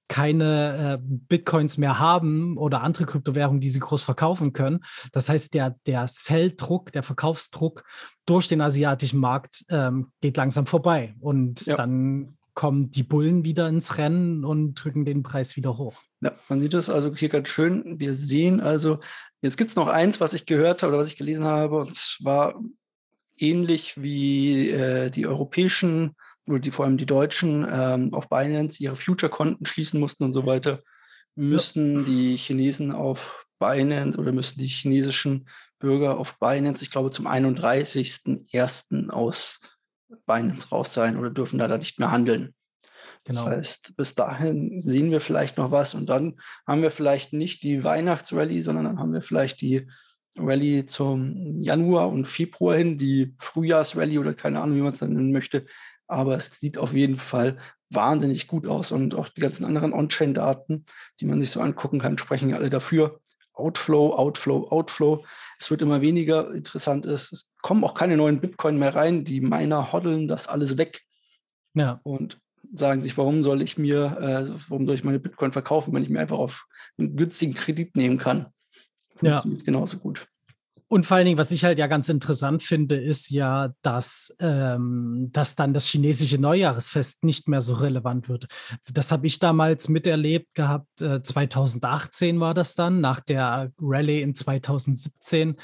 [0.09, 4.81] keine äh, Bitcoins mehr haben oder andere Kryptowährungen, die sie groß verkaufen können.
[5.12, 7.85] Das heißt, der, der Sell-Druck, der Verkaufsdruck
[8.27, 11.14] durch den asiatischen Markt ähm, geht langsam vorbei.
[11.21, 11.77] Und ja.
[11.77, 16.03] dann kommen die Bullen wieder ins Rennen und drücken den Preis wieder hoch.
[16.21, 18.01] Ja, man sieht das also hier ganz schön.
[18.01, 18.99] Wir sehen also,
[19.42, 21.94] jetzt gibt es noch eins, was ich gehört habe oder was ich gelesen habe, und
[21.94, 22.61] zwar
[23.37, 26.16] ähnlich wie äh, die europäischen
[26.49, 30.47] oder die vor allem die Deutschen ähm, auf Binance ihre Future-Konten schließen mussten und so
[30.47, 30.83] weiter,
[31.35, 32.03] müssen ja.
[32.03, 39.11] die Chinesen auf Binance oder müssen die chinesischen Bürger auf Binance, ich glaube, zum 31.01.
[39.11, 39.61] aus
[40.27, 42.55] Binance raus sein oder dürfen da, da nicht mehr handeln.
[43.25, 43.45] Genau.
[43.45, 47.63] Das heißt, bis dahin sehen wir vielleicht noch was und dann haben wir vielleicht nicht
[47.63, 49.87] die Weihnachtsrallye, sondern dann haben wir vielleicht die
[50.37, 55.13] Rallye zum Januar und Februar hin, die Frühjahrsrallye oder keine Ahnung, wie man es dann
[55.13, 55.67] nennen möchte,
[56.09, 57.59] aber es sieht auf jeden Fall
[57.90, 60.85] wahnsinnig gut aus und auch die ganzen anderen On-Chain-Daten,
[61.21, 63.21] die man sich so angucken kann, sprechen ja alle dafür.
[63.55, 65.25] Outflow, Outflow, Outflow.
[65.59, 66.55] Es wird immer weniger.
[66.55, 69.25] Interessant ist, es kommen auch keine neuen Bitcoin mehr rein.
[69.25, 71.03] Die Miner hoddeln das alles weg.
[71.75, 72.01] Ja.
[72.05, 72.40] Und
[72.73, 76.09] sagen sich, warum soll ich mir, äh, warum soll ich meine Bitcoin verkaufen, wenn ich
[76.09, 76.66] mir einfach auf
[76.99, 78.53] einen günstigen Kredit nehmen kann?
[79.16, 79.64] Funktioniert ja.
[79.64, 80.29] genauso gut.
[80.88, 85.29] Und vor allen Dingen, was ich halt ja ganz interessant finde, ist ja, dass, ähm,
[85.33, 88.46] dass dann das chinesische Neujahresfest nicht mehr so relevant wird.
[88.90, 91.03] Das habe ich damals miterlebt gehabt.
[91.03, 95.57] Äh, 2018 war das dann, nach der Rallye in 2017,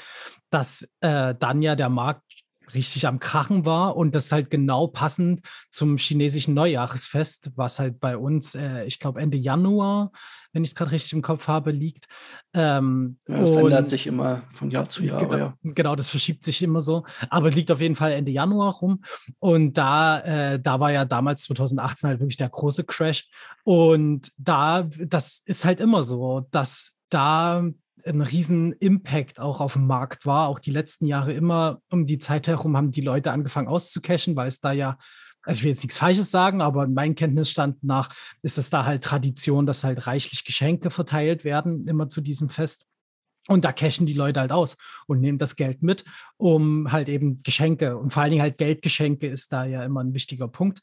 [0.51, 5.41] dass äh, dann ja der Markt richtig am Krachen war und das halt genau passend
[5.69, 10.11] zum chinesischen Neujahresfest, was halt bei uns, äh, ich glaube, Ende Januar,
[10.55, 12.07] wenn ich es gerade richtig im Kopf habe, liegt.
[12.53, 15.19] Ähm, ja, das ändert sich immer von Jahr zu Jahr.
[15.19, 15.53] Genau, ja.
[15.63, 17.03] genau, das verschiebt sich immer so.
[17.29, 19.03] Aber liegt auf jeden Fall Ende Januar rum.
[19.39, 20.19] Und da,
[20.53, 23.27] äh, da war ja damals 2018 halt wirklich der große Crash.
[23.65, 27.63] Und da, das ist halt immer so, dass da
[28.05, 30.47] ein riesen Impact auch auf dem Markt war.
[30.47, 34.47] Auch die letzten Jahre immer um die Zeit herum haben die Leute angefangen auszucashen, weil
[34.47, 34.97] es da ja
[35.45, 38.09] also ich will jetzt nichts Falsches sagen, aber mein Kenntnisstand nach
[38.41, 42.87] ist es da halt Tradition, dass halt reichlich Geschenke verteilt werden, immer zu diesem Fest.
[43.47, 46.03] Und da cashen die Leute halt aus und nehmen das Geld mit,
[46.37, 50.15] um halt eben Geschenke und vor allen Dingen halt Geldgeschenke ist da ja immer ein
[50.15, 50.79] wichtiger Punkt.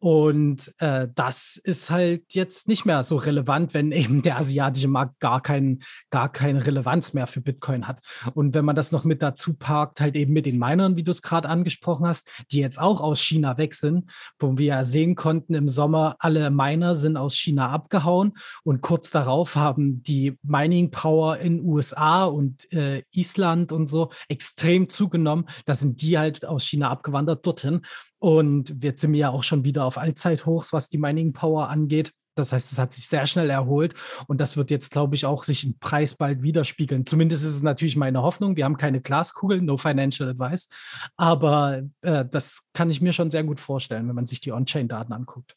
[0.00, 5.20] Und äh, das ist halt jetzt nicht mehr so relevant, wenn eben der asiatische Markt
[5.20, 8.00] gar, kein, gar keine Relevanz mehr für Bitcoin hat.
[8.32, 11.10] Und wenn man das noch mit dazu parkt, halt eben mit den Minern, wie du
[11.10, 15.16] es gerade angesprochen hast, die jetzt auch aus China weg sind, wo wir ja sehen
[15.16, 18.32] konnten im Sommer, alle Miner sind aus China abgehauen
[18.64, 24.10] und kurz darauf haben die Mining Power in USA USA und äh, Island und so
[24.28, 25.46] extrem zugenommen.
[25.64, 27.82] Da sind die halt aus China abgewandert dorthin.
[28.18, 32.12] Und jetzt sind wir ja auch schon wieder auf Allzeithochs, was die Mining Power angeht.
[32.34, 33.94] Das heißt, es hat sich sehr schnell erholt
[34.26, 37.06] und das wird jetzt, glaube ich, auch sich im Preis bald widerspiegeln.
[37.06, 38.56] Zumindest ist es natürlich meine Hoffnung.
[38.56, 40.68] Wir haben keine Glaskugel, no financial advice,
[41.16, 45.14] aber äh, das kann ich mir schon sehr gut vorstellen, wenn man sich die On-Chain-Daten
[45.14, 45.56] anguckt.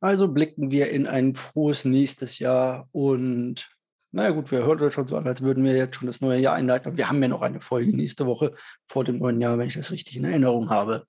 [0.00, 3.77] Also blicken wir in ein frohes nächstes Jahr und
[4.10, 6.54] naja gut, wir hören schon so an, als würden wir jetzt schon das neue Jahr
[6.54, 6.96] einleiten.
[6.96, 8.54] Wir haben ja noch eine Folge nächste Woche
[8.88, 11.06] vor dem neuen Jahr, wenn ich das richtig in Erinnerung habe.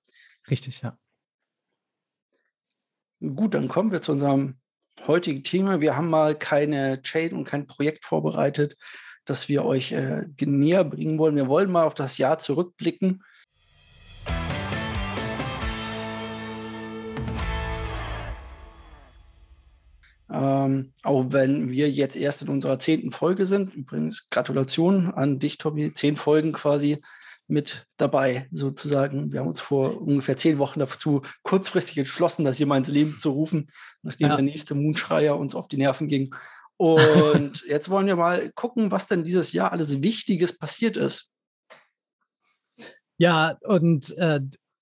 [0.50, 0.98] Richtig, ja.
[3.20, 4.58] Gut, dann kommen wir zu unserem
[5.06, 5.80] heutigen Thema.
[5.80, 8.76] Wir haben mal keine Chain und kein Projekt vorbereitet,
[9.24, 11.36] das wir euch äh, näher bringen wollen.
[11.36, 13.22] Wir wollen mal auf das Jahr zurückblicken
[20.32, 23.74] Ähm, auch wenn wir jetzt erst in unserer zehnten Folge sind.
[23.74, 25.92] Übrigens Gratulation an dich, Tobi.
[25.92, 27.02] Zehn Folgen quasi
[27.48, 29.32] mit dabei, sozusagen.
[29.32, 33.18] Wir haben uns vor ungefähr zehn Wochen dazu kurzfristig entschlossen, das hier mal ins Leben
[33.20, 33.70] zu rufen,
[34.02, 34.36] nachdem ja.
[34.36, 36.34] der nächste Moonschreier uns auf die Nerven ging.
[36.76, 41.28] Und jetzt wollen wir mal gucken, was denn dieses Jahr alles Wichtiges passiert ist.
[43.18, 44.40] Ja, und äh,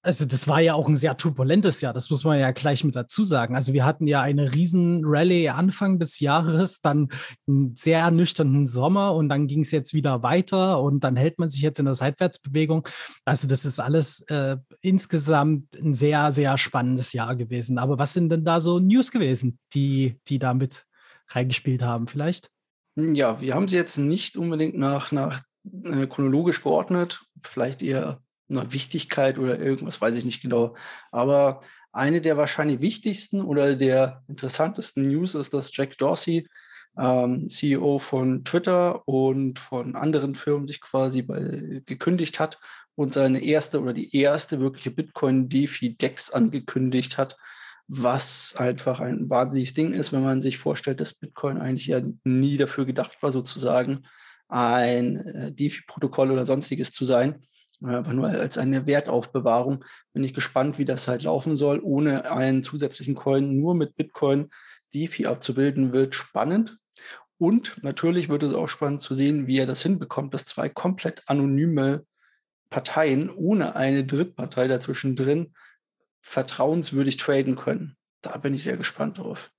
[0.08, 2.96] also das war ja auch ein sehr turbulentes Jahr, das muss man ja gleich mit
[2.96, 3.54] dazu sagen.
[3.54, 7.10] Also wir hatten ja eine riesen Rallye Anfang des Jahres, dann
[7.46, 11.50] einen sehr ernüchternden Sommer und dann ging es jetzt wieder weiter und dann hält man
[11.50, 12.88] sich jetzt in der Seitwärtsbewegung.
[13.26, 17.76] Also das ist alles äh, insgesamt ein sehr, sehr spannendes Jahr gewesen.
[17.76, 20.86] Aber was sind denn da so News gewesen, die, die da mit
[21.28, 22.48] reingespielt haben vielleicht?
[22.96, 25.42] Ja, wir haben sie jetzt nicht unbedingt nach, nach
[25.84, 30.74] äh, chronologisch geordnet, vielleicht eher einer Wichtigkeit oder irgendwas, weiß ich nicht genau.
[31.12, 31.60] Aber
[31.92, 36.48] eine der wahrscheinlich wichtigsten oder der interessantesten News ist, dass Jack Dorsey,
[36.98, 42.58] ähm, CEO von Twitter und von anderen Firmen, sich quasi bei, gekündigt hat
[42.94, 47.36] und seine erste oder die erste wirkliche Bitcoin-DeFi-Dex angekündigt hat,
[47.86, 52.56] was einfach ein wahnsinniges Ding ist, wenn man sich vorstellt, dass Bitcoin eigentlich ja nie
[52.56, 54.04] dafür gedacht war, sozusagen
[54.48, 57.42] ein äh, DeFi-Protokoll oder sonstiges zu sein
[57.82, 59.84] einfach nur als eine Wertaufbewahrung.
[60.12, 64.50] Bin ich gespannt, wie das halt laufen soll, ohne einen zusätzlichen Coin, nur mit Bitcoin
[64.94, 66.78] DeFi abzubilden, wird spannend.
[67.38, 71.22] Und natürlich wird es auch spannend zu sehen, wie er das hinbekommt, dass zwei komplett
[71.26, 72.04] anonyme
[72.68, 75.54] Parteien ohne eine Drittpartei dazwischen drin
[76.20, 77.96] vertrauenswürdig traden können.
[78.22, 79.52] Da bin ich sehr gespannt drauf.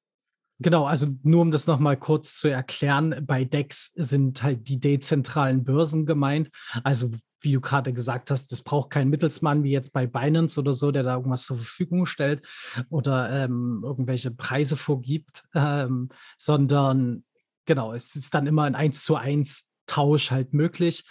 [0.62, 5.64] Genau, also nur um das nochmal kurz zu erklären, bei DEX sind halt die dezentralen
[5.64, 6.50] Börsen gemeint.
[6.84, 10.74] Also wie du gerade gesagt hast, das braucht kein Mittelsmann wie jetzt bei Binance oder
[10.74, 12.46] so, der da irgendwas zur Verfügung stellt
[12.90, 17.24] oder ähm, irgendwelche Preise vorgibt, ähm, sondern
[17.66, 21.04] genau, es ist dann immer ein 1 zu 1 Tausch halt möglich.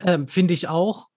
[0.00, 1.08] Ähm, Finde ich auch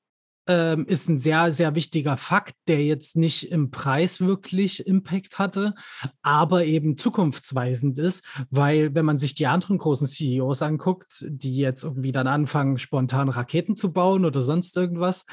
[0.47, 5.73] ähm, ist ein sehr, sehr wichtiger Fakt, der jetzt nicht im Preis wirklich Impact hatte,
[6.21, 11.83] aber eben zukunftsweisend ist, weil wenn man sich die anderen großen CEOs anguckt, die jetzt
[11.83, 15.25] irgendwie dann anfangen, spontan Raketen zu bauen oder sonst irgendwas,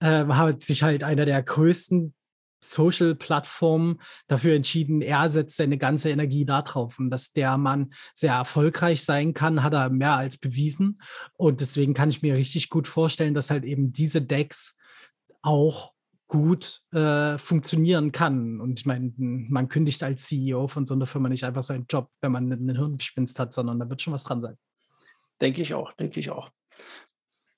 [0.00, 2.14] äh, hat sich halt einer der größten
[2.60, 6.98] Social-Plattformen dafür entschieden, er setzt seine ganze Energie darauf.
[6.98, 11.00] Und dass der Mann sehr erfolgreich sein kann, hat er mehr als bewiesen.
[11.34, 14.76] Und deswegen kann ich mir richtig gut vorstellen, dass halt eben diese Decks
[15.42, 15.92] auch
[16.30, 18.60] gut äh, funktionieren kann.
[18.60, 22.08] Und ich meine, man kündigt als CEO von so einer Firma nicht einfach seinen Job,
[22.20, 24.56] wenn man einen Hirngespinst hat, sondern da wird schon was dran sein.
[25.40, 26.50] Denke ich auch, denke ich auch.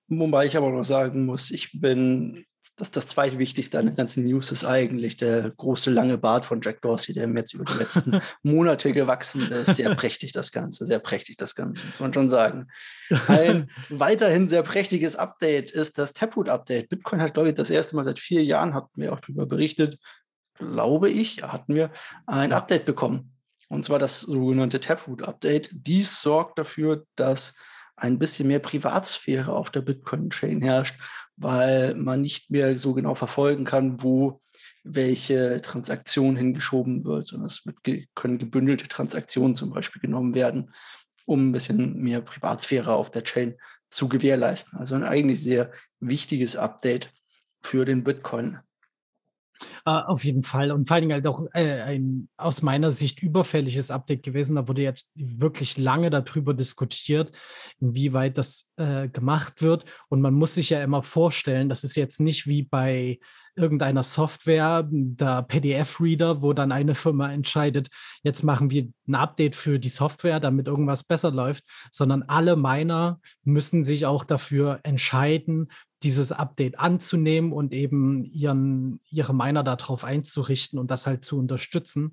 [0.09, 2.45] Wobei ich aber noch sagen muss, ich bin
[2.77, 6.81] das, das zweitwichtigste an den ganzen News ist eigentlich der große lange Bart von Jack
[6.81, 9.77] Dorsey, der mir jetzt über die letzten Monate gewachsen ist.
[9.77, 12.69] Sehr prächtig das Ganze, sehr prächtig das Ganze, muss man schon sagen.
[13.29, 16.89] Ein weiterhin sehr prächtiges Update ist das Taproot-Update.
[16.89, 19.99] Bitcoin hat, glaube ich, das erste Mal seit vier Jahren, hatten wir auch darüber berichtet,
[20.55, 21.91] glaube ich, hatten wir
[22.27, 23.33] ein Update bekommen.
[23.69, 25.71] Und zwar das sogenannte Taproot-Update.
[25.73, 27.55] Dies sorgt dafür, dass
[27.97, 30.97] ein bisschen mehr Privatsphäre auf der Bitcoin-Chain herrscht,
[31.37, 34.41] weil man nicht mehr so genau verfolgen kann, wo
[34.85, 40.75] welche Transaktion hingeschoben wird, sondern es wird können gebündelte Transaktionen zum Beispiel genommen werden,
[41.25, 43.57] um ein bisschen mehr Privatsphäre auf der Chain
[43.91, 44.79] zu gewährleisten.
[44.79, 47.13] Also ein eigentlich sehr wichtiges Update
[47.63, 48.59] für den Bitcoin.
[49.87, 50.71] Uh, auf jeden Fall.
[50.71, 54.57] Und vor allen Dingen halt auch äh, ein aus meiner Sicht überfälliges Update gewesen.
[54.57, 57.33] Da wurde jetzt wirklich lange darüber diskutiert,
[57.81, 59.85] inwieweit das äh, gemacht wird.
[60.09, 63.19] Und man muss sich ja immer vorstellen, das ist jetzt nicht wie bei
[63.55, 67.89] irgendeiner Software, der PDF-Reader, wo dann eine Firma entscheidet,
[68.23, 73.21] jetzt machen wir ein Update für die Software, damit irgendwas besser läuft, sondern alle Miner
[73.45, 75.69] müssen sich auch dafür entscheiden,
[76.03, 82.13] dieses Update anzunehmen und eben ihren, ihre Miner darauf einzurichten und das halt zu unterstützen.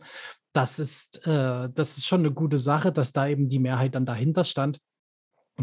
[0.54, 4.06] Das ist, äh, das ist schon eine gute Sache, dass da eben die Mehrheit dann
[4.06, 4.80] dahinter stand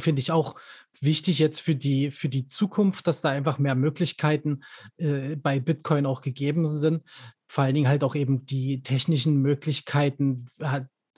[0.00, 0.56] finde ich auch
[1.00, 4.62] wichtig jetzt für die, für die Zukunft, dass da einfach mehr Möglichkeiten
[4.96, 7.02] äh, bei Bitcoin auch gegeben sind.
[7.46, 10.46] Vor allen Dingen halt auch eben die technischen Möglichkeiten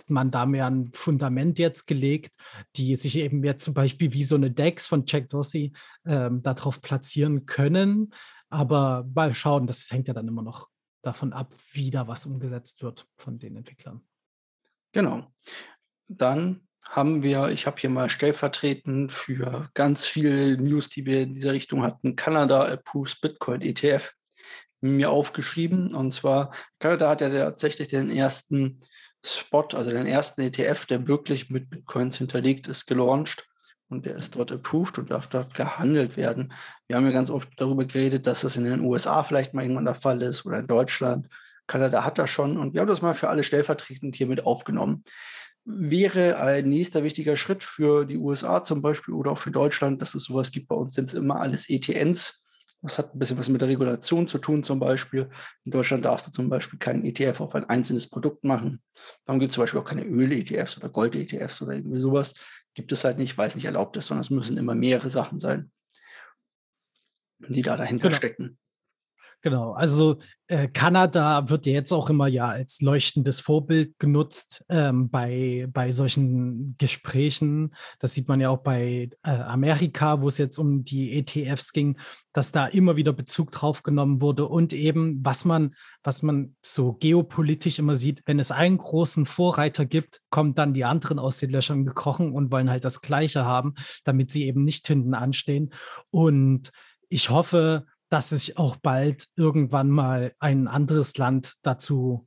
[0.06, 2.34] man da mehr ein Fundament jetzt gelegt,
[2.76, 5.72] die sich eben jetzt zum Beispiel wie so eine DEX von Jack Dorsey
[6.06, 8.12] ähm, darauf platzieren können.
[8.50, 10.68] Aber mal schauen, das hängt ja dann immer noch
[11.02, 14.02] davon ab, wie da was umgesetzt wird von den Entwicklern.
[14.92, 15.32] Genau.
[16.08, 21.34] Dann haben wir, ich habe hier mal stellvertretend für ganz viele News, die wir in
[21.34, 24.14] dieser Richtung hatten, Kanada approves Bitcoin ETF
[24.80, 25.94] mir aufgeschrieben.
[25.94, 28.80] Und zwar, Kanada hat ja tatsächlich den ersten
[29.24, 33.46] Spot, also den ersten ETF, der wirklich mit Bitcoins hinterlegt ist, gelauncht.
[33.90, 36.52] Und der ist dort approved und darf dort gehandelt werden.
[36.86, 39.86] Wir haben ja ganz oft darüber geredet, dass das in den USA vielleicht mal irgendwann
[39.86, 41.28] der Fall ist oder in Deutschland.
[41.66, 45.04] Kanada hat das schon und wir haben das mal für alle stellvertretend hier mit aufgenommen
[45.68, 50.14] wäre ein nächster wichtiger Schritt für die USA zum Beispiel oder auch für Deutschland, dass
[50.14, 50.68] es sowas gibt.
[50.68, 52.44] Bei uns sind es immer alles ETNs.
[52.80, 55.28] Das hat ein bisschen was mit der Regulation zu tun, zum Beispiel.
[55.64, 58.82] In Deutschland darfst du zum Beispiel keinen ETF auf ein einzelnes Produkt machen.
[59.24, 62.34] Darum gibt es zum Beispiel auch keine Öl-ETFs oder Gold-ETFs oder irgendwie sowas.
[62.74, 65.40] Gibt es halt nicht, weil es nicht erlaubt ist, sondern es müssen immer mehrere Sachen
[65.40, 65.72] sein,
[67.40, 68.16] die da dahinter genau.
[68.16, 68.58] stecken.
[69.40, 75.10] Genau, also äh, Kanada wird ja jetzt auch immer ja als leuchtendes Vorbild genutzt ähm,
[75.10, 77.72] bei, bei solchen Gesprächen.
[78.00, 81.98] Das sieht man ja auch bei äh, Amerika, wo es jetzt um die ETFs ging,
[82.32, 86.94] dass da immer wieder Bezug drauf genommen wurde und eben, was man, was man so
[86.94, 91.50] geopolitisch immer sieht, wenn es einen großen Vorreiter gibt, kommen dann die anderen aus den
[91.50, 95.72] Löchern gekrochen und wollen halt das Gleiche haben, damit sie eben nicht hinten anstehen.
[96.10, 96.72] Und
[97.08, 102.26] ich hoffe, dass sich auch bald irgendwann mal ein anderes Land dazu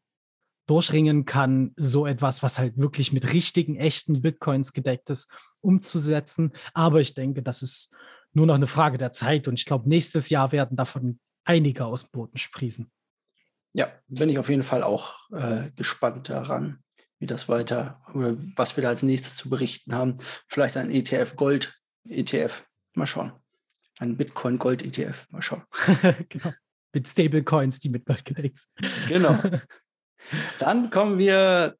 [0.67, 6.53] durchringen kann, so etwas, was halt wirklich mit richtigen, echten Bitcoins gedeckt ist, umzusetzen.
[6.73, 7.93] Aber ich denke, das ist
[8.33, 12.03] nur noch eine Frage der Zeit und ich glaube, nächstes Jahr werden davon einige aus
[12.03, 12.89] dem Boden sprießen.
[13.73, 16.83] Ja, bin ich auf jeden Fall auch äh, gespannt daran,
[17.19, 20.19] wie das weiter, oder was wir da als nächstes zu berichten haben.
[20.47, 21.73] Vielleicht ein ETF Gold,
[22.07, 22.65] ETF.
[22.93, 23.33] Mal schauen
[24.01, 25.27] ein Bitcoin-Gold-ETF.
[25.29, 25.63] Mal schauen.
[26.29, 26.51] genau.
[26.93, 29.07] Mit Stablecoins, die mit Gold gedeckt sind.
[29.07, 29.39] Genau.
[30.59, 31.75] Dann kommen wir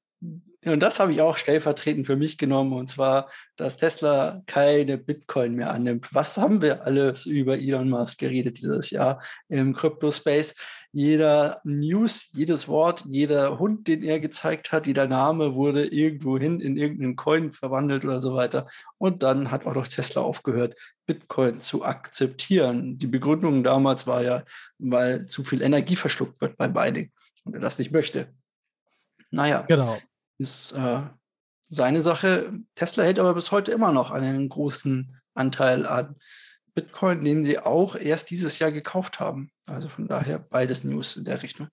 [0.65, 5.55] und das habe ich auch stellvertretend für mich genommen, und zwar, dass Tesla keine Bitcoin
[5.55, 6.13] mehr annimmt.
[6.13, 10.53] Was haben wir alles über Elon Musk geredet dieses Jahr im Crypto-Space?
[10.91, 16.59] Jeder News, jedes Wort, jeder Hund, den er gezeigt hat, jeder Name wurde irgendwo hin
[16.59, 18.67] in irgendeinen Coin verwandelt oder so weiter.
[18.99, 20.75] Und dann hat auch noch Tesla aufgehört,
[21.13, 22.97] Bitcoin zu akzeptieren.
[22.97, 24.43] Die Begründung damals war ja,
[24.79, 27.11] weil zu viel Energie verschluckt wird beim Binding
[27.43, 28.33] und er das nicht möchte.
[29.29, 29.97] Naja, genau
[30.41, 31.03] ist äh,
[31.69, 32.51] seine Sache.
[32.75, 36.15] Tesla hält aber bis heute immer noch einen großen Anteil an
[36.73, 39.51] Bitcoin, den sie auch erst dieses Jahr gekauft haben.
[39.67, 41.69] Also von daher beides News in der Richtung.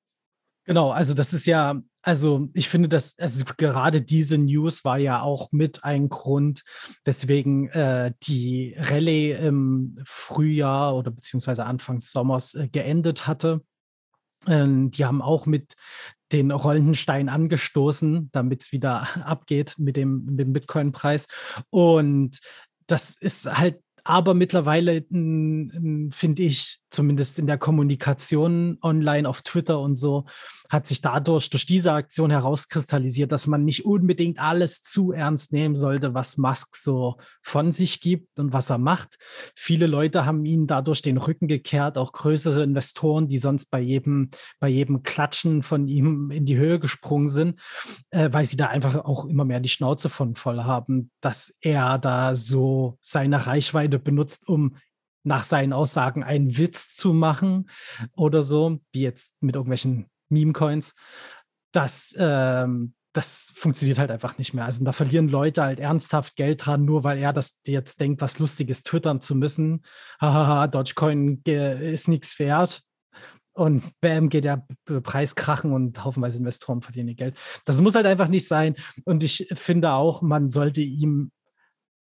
[0.69, 5.23] Genau, also das ist ja, also ich finde, dass also gerade diese News war ja
[5.23, 6.63] auch mit ein Grund,
[7.05, 13.63] weswegen äh, die Rallye im Frühjahr oder beziehungsweise Anfang des Sommers äh, geendet hatte.
[14.47, 15.73] Ähm, die haben auch mit
[16.33, 21.29] den rollenden Stein angestoßen, damit es wieder abgeht mit dem, mit dem Bitcoin-Preis.
[21.71, 22.41] Und
[22.87, 29.97] das ist halt aber mittlerweile, finde ich, zumindest in der Kommunikation online auf Twitter und
[29.97, 30.25] so,
[30.69, 35.75] hat sich dadurch durch diese Aktion herauskristallisiert, dass man nicht unbedingt alles zu ernst nehmen
[35.75, 39.17] sollte, was Musk so von sich gibt und was er macht.
[39.55, 44.31] Viele Leute haben ihn dadurch den Rücken gekehrt, auch größere Investoren, die sonst bei jedem,
[44.61, 47.59] bei jedem Klatschen von ihm in die Höhe gesprungen sind,
[48.11, 51.99] äh, weil sie da einfach auch immer mehr die Schnauze von voll haben, dass er
[51.99, 54.77] da so seine Reichweite benutzt, um
[55.29, 57.71] nach seinen Aussagen einen Witz zu machen
[58.17, 60.97] oder so, wie jetzt mit irgendwelchen Meme-Coins,
[61.73, 64.65] das, ähm, das funktioniert halt einfach nicht mehr.
[64.65, 68.39] Also da verlieren Leute halt ernsthaft Geld dran, nur weil er das jetzt denkt, was
[68.39, 69.83] Lustiges twittern zu müssen.
[70.21, 72.83] Hahaha, Dogecoin ist nichts wert.
[73.53, 74.65] Und bam, geht der
[75.03, 77.37] Preis krachen und haufenweise Investoren verdienen ihr Geld.
[77.65, 78.77] Das muss halt einfach nicht sein.
[79.05, 81.33] Und ich finde auch, man sollte ihm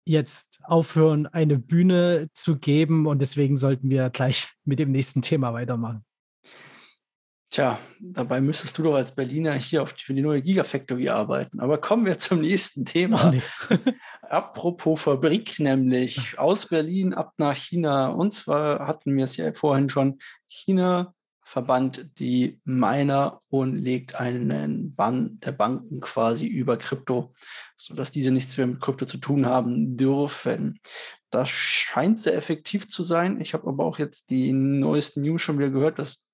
[0.06, 3.06] jetzt aufhören, eine Bühne zu geben.
[3.06, 6.04] Und deswegen sollten wir gleich mit dem nächsten Thema weitermachen.
[7.50, 11.60] Tja, dabei müsstest du doch als Berliner hier auf die, für die neue Gigafactory arbeiten.
[11.60, 13.32] Aber kommen wir zum nächsten Thema.
[14.22, 18.08] Apropos Fabrik, nämlich aus Berlin ab nach China.
[18.08, 20.18] Und zwar hatten wir es ja vorhin schon.
[20.48, 21.14] China
[21.46, 27.32] verbannt die Miner und legt einen Bann der Banken quasi über Krypto,
[27.76, 30.80] sodass diese nichts mehr mit Krypto zu tun haben dürfen.
[31.30, 33.40] Das scheint sehr effektiv zu sein.
[33.40, 36.26] Ich habe aber auch jetzt die neuesten News schon wieder gehört, dass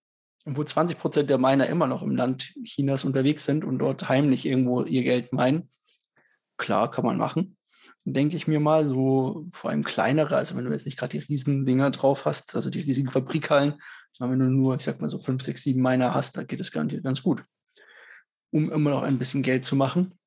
[0.46, 4.46] wo 20 Prozent der Miner immer noch im Land Chinas unterwegs sind und dort heimlich
[4.46, 5.68] irgendwo ihr Geld meinen.
[6.56, 7.58] Klar, kann man machen.
[8.04, 11.24] Denke ich mir mal, so vor allem kleinere, also wenn du jetzt nicht gerade die
[11.24, 13.74] riesen Dinger drauf hast, also die riesigen Fabrikhallen,
[14.12, 16.60] sondern wenn du nur, ich sag mal so fünf, sechs, sieben Miner hast, da geht
[16.60, 17.44] es garantiert ganz gut,
[18.50, 20.18] um immer noch ein bisschen Geld zu machen.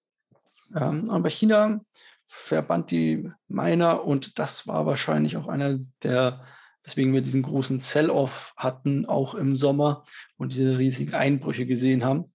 [0.74, 1.82] Ähm, aber China
[2.28, 6.42] verbannt die Miner und das war wahrscheinlich auch einer der
[6.86, 10.06] weswegen wir diesen großen Sell-off hatten, auch im Sommer
[10.38, 12.26] und diese riesigen Einbrüche gesehen haben,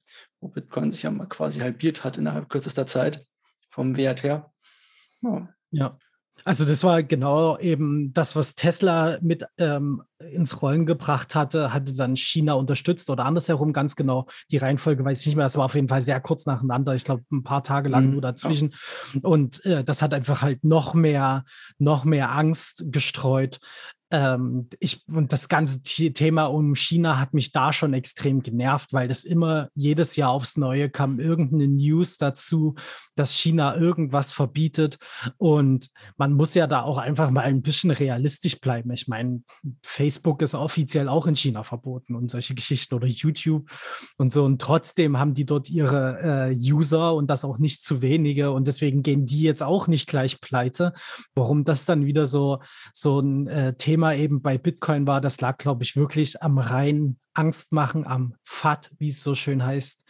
[0.40, 3.24] wo Bitcoin sich ja mal quasi halbiert hat innerhalb kürzester Zeit
[3.70, 4.49] vom Wert her.
[5.22, 5.48] Ja.
[5.70, 5.98] ja.
[6.44, 11.92] Also das war genau eben das, was Tesla mit ähm, ins Rollen gebracht hatte, hatte
[11.92, 14.26] dann China unterstützt oder andersherum ganz genau.
[14.50, 15.44] Die Reihenfolge weiß ich nicht mehr.
[15.44, 16.94] Das war auf jeden Fall sehr kurz nacheinander.
[16.94, 18.12] Ich glaube, ein paar Tage lang mhm.
[18.12, 18.72] nur dazwischen.
[19.14, 19.20] Ja.
[19.22, 21.44] Und äh, das hat einfach halt noch mehr,
[21.78, 23.58] noch mehr Angst gestreut
[24.10, 29.06] ähm, ich, und das ganze Thema um China hat mich da schon extrem genervt, weil
[29.06, 32.74] das immer jedes Jahr aufs Neue kam irgendeine News dazu,
[33.14, 34.98] dass China irgendwas verbietet.
[35.36, 38.90] Und man muss ja da auch einfach mal ein bisschen realistisch bleiben.
[38.92, 39.42] Ich meine,
[39.84, 43.70] Facebook ist offiziell auch in China verboten und solche Geschichten oder YouTube
[44.16, 44.44] und so.
[44.44, 48.50] Und trotzdem haben die dort ihre äh, User und das auch nicht zu wenige.
[48.50, 50.94] Und deswegen gehen die jetzt auch nicht gleich pleite.
[51.34, 52.60] Warum das dann wieder so,
[52.92, 56.56] so ein äh, Thema Thema eben bei Bitcoin war, das lag, glaube ich, wirklich am
[56.56, 60.06] reinen Angstmachen, am FAT, wie es so schön heißt.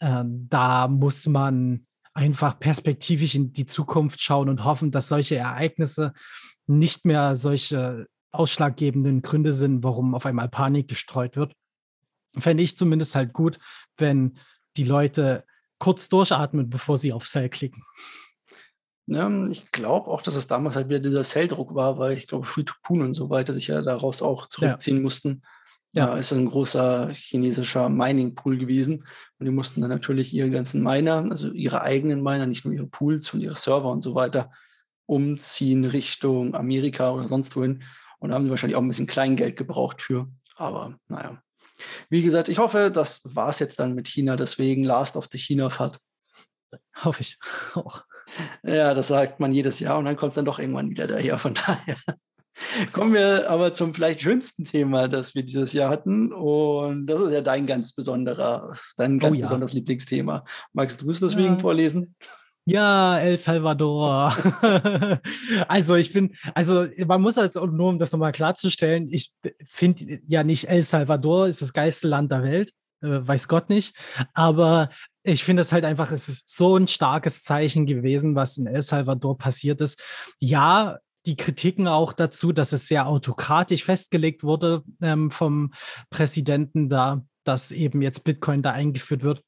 [0.00, 6.14] Ähm, da muss man einfach perspektivisch in die Zukunft schauen und hoffen, dass solche Ereignisse
[6.66, 11.52] nicht mehr solche ausschlaggebenden Gründe sind, warum auf einmal Panik gestreut wird.
[12.38, 13.58] Fände ich zumindest halt gut,
[13.98, 14.38] wenn
[14.78, 15.44] die Leute
[15.78, 17.82] kurz durchatmen, bevor sie auf Sell klicken.
[19.10, 22.44] Ne, ich glaube auch, dass es damals halt wieder dieser Celldruck war, weil ich glaube,
[22.44, 25.02] Free-to-Poon und so weiter sich ja daraus auch zurückziehen ja.
[25.02, 25.42] mussten.
[25.92, 29.06] Ja, ist ein großer chinesischer Mining-Pool gewesen.
[29.38, 32.86] Und die mussten dann natürlich ihre ganzen Miner, also ihre eigenen Miner, nicht nur ihre
[32.86, 34.50] Pools und ihre Server und so weiter,
[35.06, 37.84] umziehen Richtung Amerika oder sonst wohin.
[38.18, 40.28] Und da haben sie wahrscheinlich auch ein bisschen Kleingeld gebraucht für.
[40.56, 41.42] Aber naja.
[42.10, 44.36] Wie gesagt, ich hoffe, das war es jetzt dann mit China.
[44.36, 45.98] Deswegen Last of the China-Fahrt.
[47.02, 47.38] Hoffe ich
[47.74, 48.04] auch.
[48.62, 51.38] Ja, das sagt man jedes Jahr und dann kommt es dann doch irgendwann wieder daher.
[51.38, 51.96] Von daher
[52.92, 56.32] kommen wir aber zum vielleicht schönsten Thema, das wir dieses Jahr hatten.
[56.32, 59.46] Und das ist ja dein ganz besonderer, dein ganz oh, ja.
[59.46, 60.44] besonderes Lieblingsthema.
[60.72, 61.58] Magst du es deswegen ja.
[61.58, 62.14] vorlesen?
[62.70, 64.34] Ja, El Salvador.
[65.68, 69.32] also ich bin, also man muss als nur um das nochmal klarzustellen, ich
[69.64, 73.96] finde ja nicht El Salvador ist das geilste Land der Welt, weiß Gott nicht,
[74.34, 74.90] aber
[75.22, 78.82] ich finde es halt einfach, es ist so ein starkes Zeichen gewesen, was in El
[78.82, 80.02] Salvador passiert ist.
[80.38, 85.72] Ja, die Kritiken auch dazu, dass es sehr autokratisch festgelegt wurde ähm, vom
[86.10, 89.42] Präsidenten da, dass eben jetzt Bitcoin da eingeführt wird.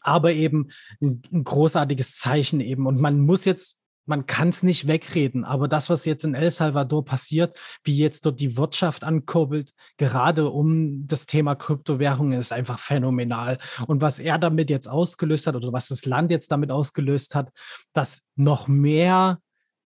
[0.00, 0.68] Aber eben
[1.00, 2.86] ein, ein großartiges Zeichen eben.
[2.86, 6.50] Und man muss jetzt man kann es nicht wegreden, aber das, was jetzt in El
[6.50, 12.78] Salvador passiert, wie jetzt dort die Wirtschaft ankurbelt, gerade um das Thema Kryptowährungen, ist einfach
[12.78, 13.58] phänomenal.
[13.86, 17.50] Und was er damit jetzt ausgelöst hat oder was das Land jetzt damit ausgelöst hat,
[17.92, 19.38] dass noch mehr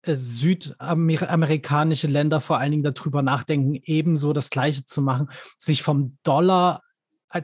[0.03, 5.29] äh, südamerikanische Länder vor allen Dingen darüber nachdenken, ebenso das Gleiche zu machen,
[5.59, 6.83] sich vom Dollar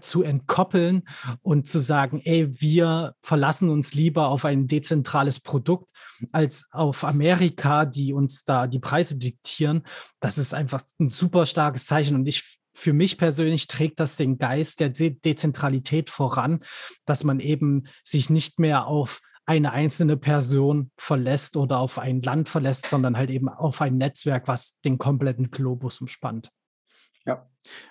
[0.00, 1.02] zu entkoppeln
[1.42, 5.88] und zu sagen, ey, wir verlassen uns lieber auf ein dezentrales Produkt
[6.30, 9.82] als auf Amerika, die uns da die Preise diktieren.
[10.20, 14.38] Das ist einfach ein super starkes Zeichen und ich für mich persönlich trägt das den
[14.38, 16.60] Geist der De Dezentralität voran,
[17.04, 22.48] dass man eben sich nicht mehr auf eine einzelne Person verlässt oder auf ein Land
[22.48, 26.50] verlässt, sondern halt eben auf ein Netzwerk, was den kompletten Globus umspannt.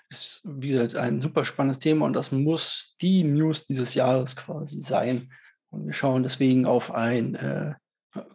[0.09, 4.82] Ist wie gesagt ein super spannendes Thema und das muss die News dieses Jahres quasi
[4.82, 5.32] sein.
[5.69, 7.74] Und wir schauen deswegen auf ein äh,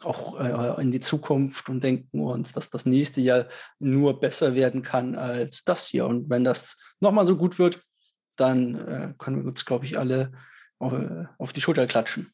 [0.03, 3.47] auch äh, in die Zukunft und denken uns, dass das nächste Jahr
[3.79, 6.07] nur besser werden kann als das hier.
[6.07, 7.83] Und wenn das nochmal so gut wird,
[8.37, 10.33] dann äh, können wir uns, glaube ich, alle
[10.79, 12.33] auf, äh, auf die Schulter klatschen.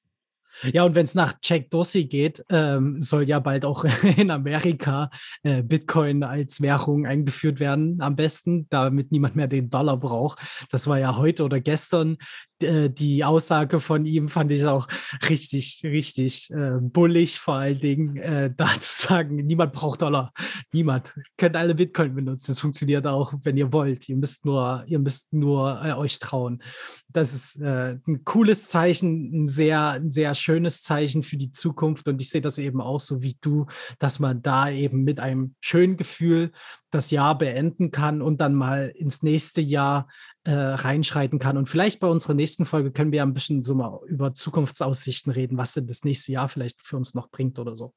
[0.72, 3.84] Ja, und wenn es nach Jack Dorsey geht, ähm, soll ja bald auch
[4.16, 5.10] in Amerika
[5.42, 10.38] äh, Bitcoin als Währung eingeführt werden, am besten, damit niemand mehr den Dollar braucht.
[10.70, 12.18] Das war ja heute oder gestern
[12.62, 14.88] äh, die Aussage von ihm fand ich auch
[15.28, 20.32] richtig, richtig äh, bullig, vor allen Dingen äh, da zu sagen, niemand braucht Dollar,
[20.72, 21.14] niemand.
[21.36, 22.52] Könnt alle Bitcoin benutzen.
[22.52, 24.08] Das funktioniert auch, wenn ihr wollt.
[24.08, 26.62] Ihr müsst nur, ihr müsst nur äh, euch trauen.
[27.08, 32.08] Das ist äh, ein cooles Zeichen, ein sehr, ein sehr schönes Zeichen für die Zukunft.
[32.08, 33.66] Und ich sehe das eben auch so wie du,
[33.98, 36.52] dass man da eben mit einem schönen Gefühl
[36.90, 40.08] das Jahr beenden kann und dann mal ins nächste Jahr
[40.44, 41.56] äh, reinschreiten kann.
[41.56, 45.32] Und vielleicht bei unserer nächsten Folge können wir ja ein bisschen so mal über Zukunftsaussichten
[45.32, 47.94] reden, was denn das nächste Jahr vielleicht für uns noch bringt oder so.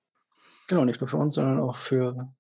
[0.67, 2.31] Genau, nicht nur für uns, sondern auch für,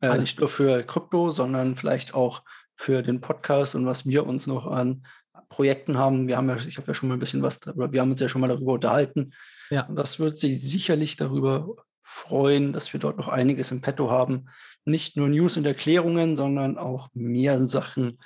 [0.00, 2.42] äh, nicht nur für Krypto, sondern vielleicht auch
[2.76, 5.06] für den Podcast und was wir uns noch an
[5.48, 6.28] Projekten haben.
[6.28, 8.20] Wir haben ja, ich habe ja schon mal ein bisschen was, oder wir haben uns
[8.20, 9.32] ja schon mal darüber unterhalten.
[9.70, 9.86] Ja.
[9.86, 14.46] Und das wird sich sicherlich darüber freuen, dass wir dort noch einiges im Petto haben.
[14.84, 18.18] Nicht nur News und Erklärungen, sondern auch mehr Sachen,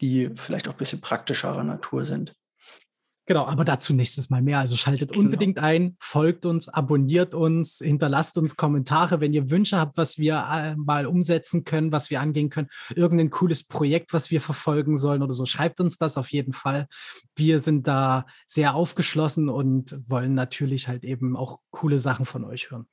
[0.00, 2.34] die vielleicht auch ein bisschen praktischerer Natur sind.
[3.28, 4.58] Genau, aber dazu nächstes Mal mehr.
[4.58, 5.20] Also schaltet genau.
[5.20, 10.48] unbedingt ein, folgt uns, abonniert uns, hinterlasst uns Kommentare, wenn ihr Wünsche habt, was wir
[10.50, 15.22] äh, mal umsetzen können, was wir angehen können, irgendein cooles Projekt, was wir verfolgen sollen
[15.22, 15.44] oder so.
[15.44, 16.86] Schreibt uns das auf jeden Fall.
[17.36, 22.70] Wir sind da sehr aufgeschlossen und wollen natürlich halt eben auch coole Sachen von euch
[22.70, 22.88] hören.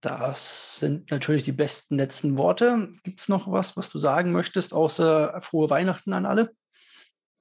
[0.00, 2.90] Das sind natürlich die besten letzten Worte.
[3.02, 6.54] Gibt es noch was, was du sagen möchtest, außer frohe Weihnachten an alle?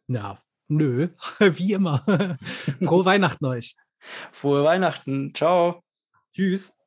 [0.07, 1.09] Ja, nö,
[1.39, 2.05] wie immer.
[2.85, 3.75] frohe Weihnachten euch.
[4.31, 5.33] Frohe Weihnachten.
[5.35, 5.83] Ciao.
[6.33, 6.78] Tschüss.